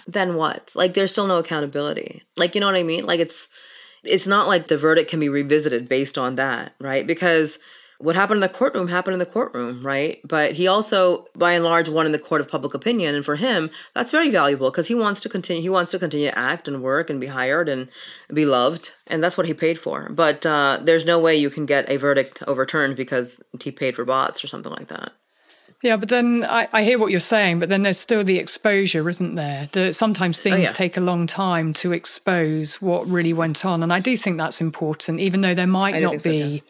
[0.08, 0.72] then what?
[0.76, 2.24] Like there's still no accountability.
[2.38, 3.06] Like you know what I mean?
[3.06, 3.50] Like it's
[4.04, 7.06] it's not like the verdict can be revisited based on that, right?
[7.06, 7.60] Because
[8.02, 10.20] what happened in the courtroom happened in the courtroom, right?
[10.24, 13.36] But he also, by and large, won in the court of public opinion, and for
[13.36, 15.62] him, that's very valuable because he wants to continue.
[15.62, 17.90] He wants to continue to act and work and be hired and
[18.34, 20.10] be loved, and that's what he paid for.
[20.10, 24.06] But uh, there's no way you can get a verdict overturned because he paid for
[24.06, 25.14] bots or something like that.
[25.82, 29.10] Yeah, but then I, I, hear what you're saying, but then there's still the exposure,
[29.10, 29.68] isn't there?
[29.72, 30.72] That sometimes oh, things oh, yeah.
[30.72, 33.82] take a long time to expose what really went on.
[33.82, 36.62] And I do think that's important, even though there might not be,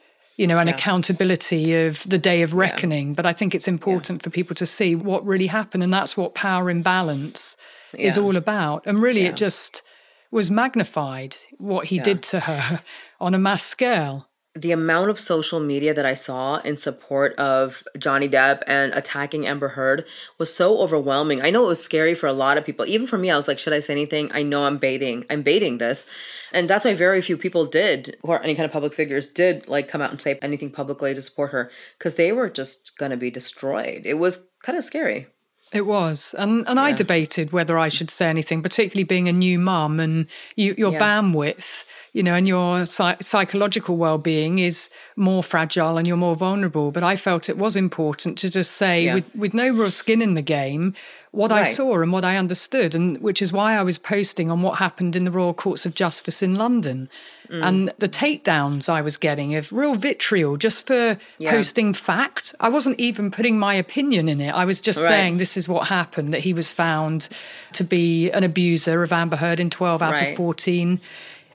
[0.42, 0.74] you know, an yeah.
[0.74, 3.10] accountability of the day of reckoning.
[3.10, 3.14] Yeah.
[3.14, 5.84] But I think it's important for people to see what really happened.
[5.84, 7.56] And that's what power imbalance
[7.94, 8.82] is all about.
[8.88, 9.84] And really, it just
[10.32, 12.82] was magnified what he did to her
[13.22, 17.84] on a mass scale the amount of social media that I saw in support of
[17.98, 20.06] Johnny Depp and attacking Amber Heard
[20.38, 21.42] was so overwhelming.
[21.42, 22.86] I know it was scary for a lot of people.
[22.86, 24.30] Even for me, I was like, should I say anything?
[24.34, 25.26] I know I'm baiting.
[25.30, 26.06] I'm baiting this.
[26.52, 29.88] And that's why very few people did, or any kind of public figures did like
[29.88, 33.18] come out and say anything publicly to support her because they were just going to
[33.18, 34.02] be destroyed.
[34.06, 35.28] It was kind of scary.
[35.72, 36.84] It was, and and yeah.
[36.84, 40.28] I debated whether I should say anything, particularly being a new mum and
[40.58, 41.00] you, your yeah.
[41.00, 46.92] bandwidth you know, and your psychological well being is more fragile and you're more vulnerable.
[46.92, 49.16] But I felt it was important to just say, yeah.
[49.16, 50.94] with, with no real skin in the game,
[51.32, 51.62] what right.
[51.62, 54.80] I saw and what I understood, and which is why I was posting on what
[54.80, 57.10] happened in the Royal Courts of Justice in London.
[57.50, 57.66] Mm.
[57.66, 61.52] And the takedowns I was getting of real vitriol just for yeah.
[61.52, 62.54] posting fact.
[62.60, 64.54] I wasn't even putting my opinion in it.
[64.54, 65.08] I was just right.
[65.08, 67.30] saying this is what happened that he was found
[67.72, 70.32] to be an abuser of Amber Heard in 12 out right.
[70.32, 71.00] of 14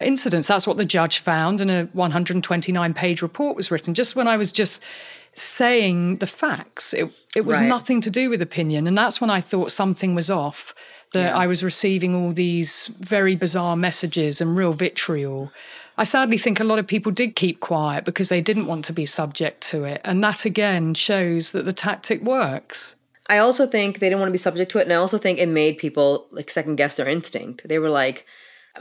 [0.01, 0.49] incidents.
[0.49, 3.95] That's what the judge found, and a 129 page report was written.
[3.95, 4.83] Just when I was just
[5.35, 7.69] saying the facts, it, it was right.
[7.69, 8.87] nothing to do with opinion.
[8.87, 10.75] And that's when I thought something was off,
[11.13, 11.37] that yeah.
[11.37, 15.53] I was receiving all these very bizarre messages and real vitriol.
[15.99, 18.93] I sadly think a lot of people did keep quiet because they didn't want to
[18.93, 20.01] be subject to it.
[20.05, 22.97] And that again shows that the tactic works.
[23.29, 24.83] I also think they didn't want to be subject to it.
[24.83, 27.67] And I also think it made people like second guess their instinct.
[27.67, 28.27] They were like,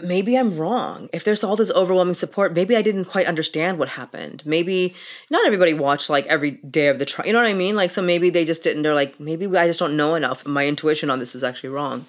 [0.01, 1.09] maybe I'm wrong.
[1.13, 4.43] If there's all this overwhelming support, maybe I didn't quite understand what happened.
[4.45, 4.95] Maybe
[5.29, 7.27] not everybody watched like every day of the trial.
[7.27, 7.75] You know what I mean?
[7.75, 8.83] Like, so maybe they just didn't.
[8.83, 10.45] They're like, maybe I just don't know enough.
[10.45, 12.05] My intuition on this is actually wrong.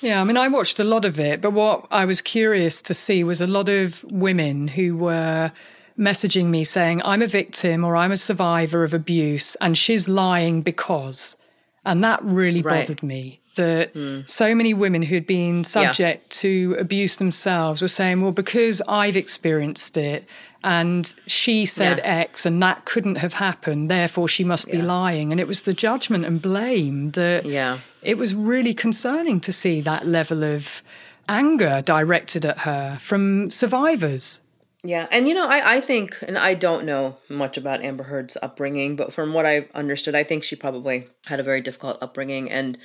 [0.00, 2.94] Yeah, I mean, I watched a lot of it, but what I was curious to
[2.94, 5.52] see was a lot of women who were
[5.98, 10.62] messaging me saying, I'm a victim or I'm a survivor of abuse, and she's lying
[10.62, 11.36] because.
[11.84, 12.86] And that really right.
[12.86, 14.28] bothered me that mm.
[14.28, 16.40] so many women who'd been subject yeah.
[16.40, 20.24] to abuse themselves were saying, well, because I've experienced it
[20.64, 22.20] and she said yeah.
[22.28, 24.76] X and that couldn't have happened, therefore she must yeah.
[24.76, 25.30] be lying.
[25.30, 27.80] And it was the judgment and blame that yeah.
[28.02, 30.82] it was really concerning to see that level of
[31.28, 34.40] anger directed at her from survivors.
[34.82, 38.38] Yeah, and you know, I, I think, and I don't know much about Amber Heard's
[38.40, 42.50] upbringing, but from what I've understood, I think she probably had a very difficult upbringing.
[42.50, 42.78] And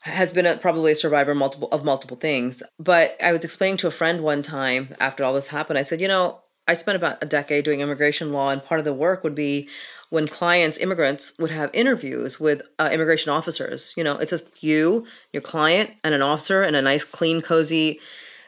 [0.00, 2.62] has been a, probably a survivor multiple of multiple things.
[2.78, 6.00] But I was explaining to a friend one time after all this happened, I said,
[6.00, 9.24] you know, I spent about a decade doing immigration law, and part of the work
[9.24, 9.68] would be
[10.10, 13.94] when clients, immigrants, would have interviews with uh, immigration officers.
[13.96, 18.00] You know, it's just you, your client, and an officer in a nice, clean, cozy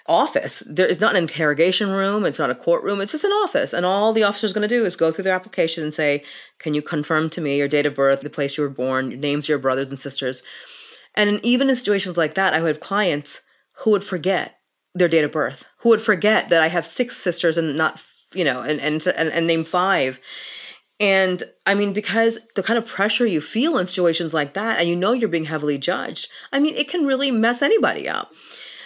[0.07, 0.63] office.
[0.67, 2.27] There is not an interrogation room.
[2.27, 3.01] It's not a courtroom.
[3.01, 3.73] It's just an office.
[3.73, 6.23] And all the officer is going to do is go through their application and say,
[6.59, 9.21] Can you confirm to me your date of birth, the place you were born, your
[9.21, 10.43] names your brothers and sisters?
[11.15, 13.43] And even in situations like that, I would have clients
[13.79, 14.57] who would forget
[14.95, 18.03] their date of birth, who would forget that I have six sisters and not,
[18.35, 20.21] you know, and and and, and name five.
[20.99, 24.89] And I mean, because the kind of pressure you feel in situations like that, and
[24.89, 28.31] you know you're being heavily judged, I mean, it can really mess anybody up.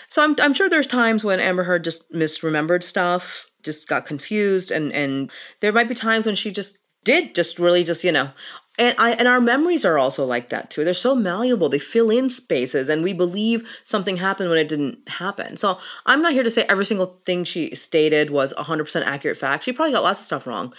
[0.08, 4.70] So I'm, I'm sure there's times when Amber Heard just misremembered stuff, just got confused,
[4.70, 8.30] and and there might be times when she just did just really just you know
[8.78, 10.84] and I and our memories are also like that too.
[10.84, 11.68] They're so malleable.
[11.68, 15.56] They fill in spaces and we believe something happened when it didn't happen.
[15.56, 19.64] So I'm not here to say every single thing she stated was 100% accurate fact.
[19.64, 20.74] She probably got lots of stuff wrong.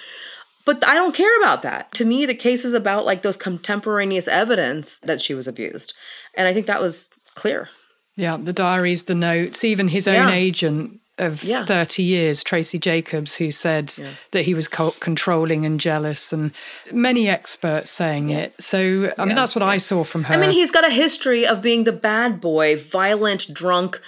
[0.66, 1.91] But I don't care about that.
[1.93, 5.93] To me, the case is about like those contemporaneous evidence that she was abused.
[6.34, 7.70] And I think that was clear.
[8.18, 10.32] Yeah, the diaries, the notes, even his own yeah.
[10.32, 11.66] agent of yeah.
[11.66, 14.11] 30 years, Tracey Jacobs, who said yeah.
[14.32, 16.51] that he was co- controlling and jealous, and
[16.91, 18.38] many experts saying yeah.
[18.39, 18.55] it.
[18.59, 20.34] So, I mean, that's what I saw from her.
[20.34, 24.01] I mean, he's got a history of being the bad boy, violent, drunk,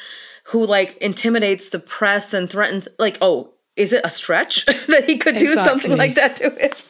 [0.46, 5.18] who like intimidates the press and threatens, like, oh, is it a stretch that he
[5.18, 5.66] could do exactly.
[5.66, 6.86] something like that to his?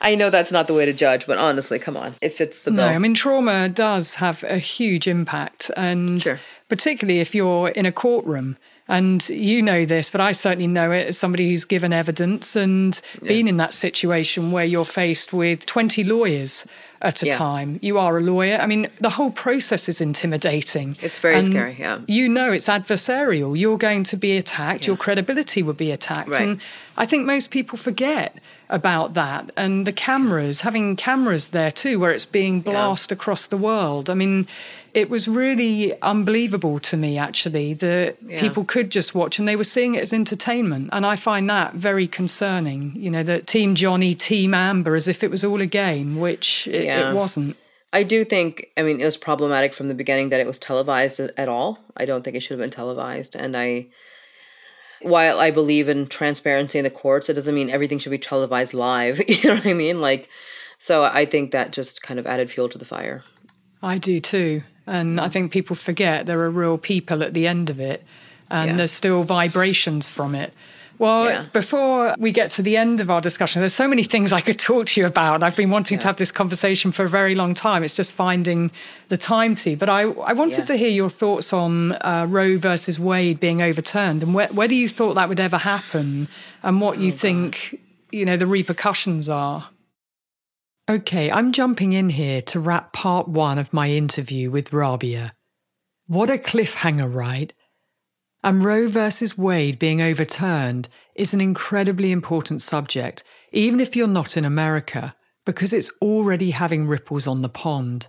[0.00, 2.70] I know that's not the way to judge, but honestly, come on, it fits the
[2.70, 2.86] bill.
[2.86, 6.40] No, I mean, trauma does have a huge impact, and sure.
[6.68, 8.56] particularly if you're in a courtroom
[8.86, 13.00] and you know this, but I certainly know it as somebody who's given evidence and
[13.22, 13.28] yeah.
[13.28, 16.66] been in that situation where you're faced with 20 lawyers
[17.00, 17.36] at a yeah.
[17.36, 17.78] time.
[17.82, 18.58] You are a lawyer.
[18.60, 20.96] I mean, the whole process is intimidating.
[21.00, 22.00] It's very and scary, yeah.
[22.06, 23.58] You know it's adversarial.
[23.58, 24.88] You're going to be attacked, yeah.
[24.88, 26.30] your credibility will be attacked.
[26.30, 26.40] Right.
[26.42, 26.60] And
[26.96, 28.36] I think most people forget
[28.68, 29.50] about that.
[29.56, 33.20] And the cameras, having cameras there too, where it's being blasted yeah.
[33.20, 34.10] across the world.
[34.10, 34.46] I mean,
[34.94, 38.40] it was really unbelievable to me, actually, that yeah.
[38.40, 40.88] people could just watch and they were seeing it as entertainment.
[40.92, 45.24] And I find that very concerning, you know, that Team Johnny, Team Amber, as if
[45.24, 47.10] it was all a game, which it, yeah.
[47.10, 47.56] it wasn't.
[47.92, 51.18] I do think, I mean, it was problematic from the beginning that it was televised
[51.18, 51.80] at all.
[51.96, 53.34] I don't think it should have been televised.
[53.34, 53.88] And I,
[55.02, 58.74] while I believe in transparency in the courts, it doesn't mean everything should be televised
[58.74, 59.20] live.
[59.28, 60.00] you know what I mean?
[60.00, 60.28] Like,
[60.78, 63.24] so I think that just kind of added fuel to the fire.
[63.82, 64.62] I do too.
[64.86, 68.04] And I think people forget there are real people at the end of it
[68.50, 68.76] and yeah.
[68.76, 70.52] there's still vibrations from it.
[70.98, 71.46] Well, yeah.
[71.52, 74.60] before we get to the end of our discussion, there's so many things I could
[74.60, 75.42] talk to you about.
[75.42, 76.02] I've been wanting yeah.
[76.02, 77.82] to have this conversation for a very long time.
[77.82, 78.70] It's just finding
[79.08, 79.76] the time to.
[79.76, 80.64] But I, I wanted yeah.
[80.66, 84.88] to hear your thoughts on uh, Roe versus Wade being overturned and wh- whether you
[84.88, 86.28] thought that would ever happen
[86.62, 87.80] and what you oh, think,
[88.12, 89.68] you know, the repercussions are.
[90.86, 95.32] Okay, I'm jumping in here to wrap part one of my interview with Rabia.
[96.06, 97.54] What a cliffhanger, right?
[98.42, 104.36] And Roe versus Wade being overturned is an incredibly important subject, even if you're not
[104.36, 105.16] in America,
[105.46, 108.08] because it's already having ripples on the pond.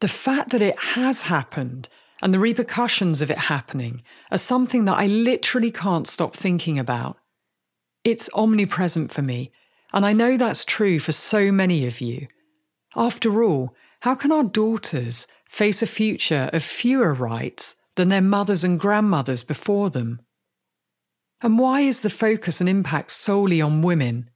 [0.00, 1.88] The fact that it has happened
[2.20, 4.02] and the repercussions of it happening
[4.32, 7.16] are something that I literally can't stop thinking about.
[8.02, 9.52] It's omnipresent for me,
[9.92, 12.28] and I know that's true for so many of you.
[12.96, 18.64] After all, how can our daughters face a future of fewer rights than their mothers
[18.64, 20.20] and grandmothers before them?
[21.40, 24.30] And why is the focus and impact solely on women?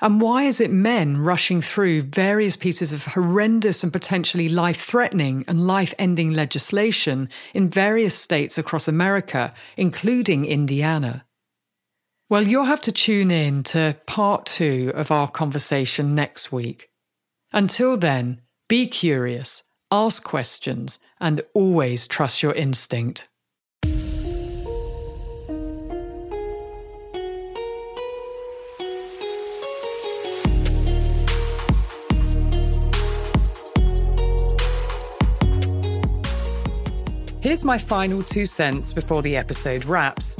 [0.00, 5.44] And why is it men rushing through various pieces of horrendous and potentially life threatening
[5.48, 11.25] and life ending legislation in various states across America, including Indiana?
[12.28, 16.90] Well, you'll have to tune in to part two of our conversation next week.
[17.52, 19.62] Until then, be curious,
[19.92, 23.28] ask questions, and always trust your instinct.
[37.40, 40.36] Here's my final two cents before the episode wraps.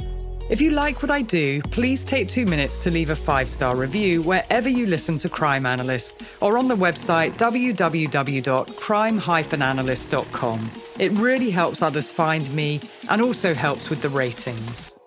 [0.49, 3.75] If you like what I do, please take two minutes to leave a five star
[3.75, 9.21] review wherever you listen to Crime Analyst or on the website www.crime
[9.61, 10.71] analyst.com.
[10.99, 12.79] It really helps others find me
[13.09, 14.97] and also helps with the ratings.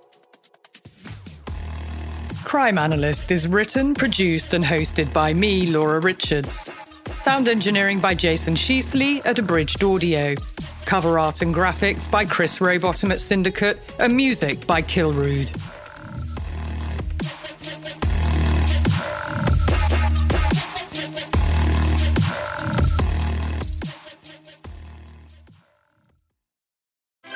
[2.45, 6.71] Crime Analyst is written, produced, and hosted by me, Laura Richards.
[7.23, 10.35] Sound engineering by Jason Sheasley at Abridged Audio.
[10.85, 15.80] Cover art and graphics by Chris Rowbottom at Syndicate, and music by Kilrude.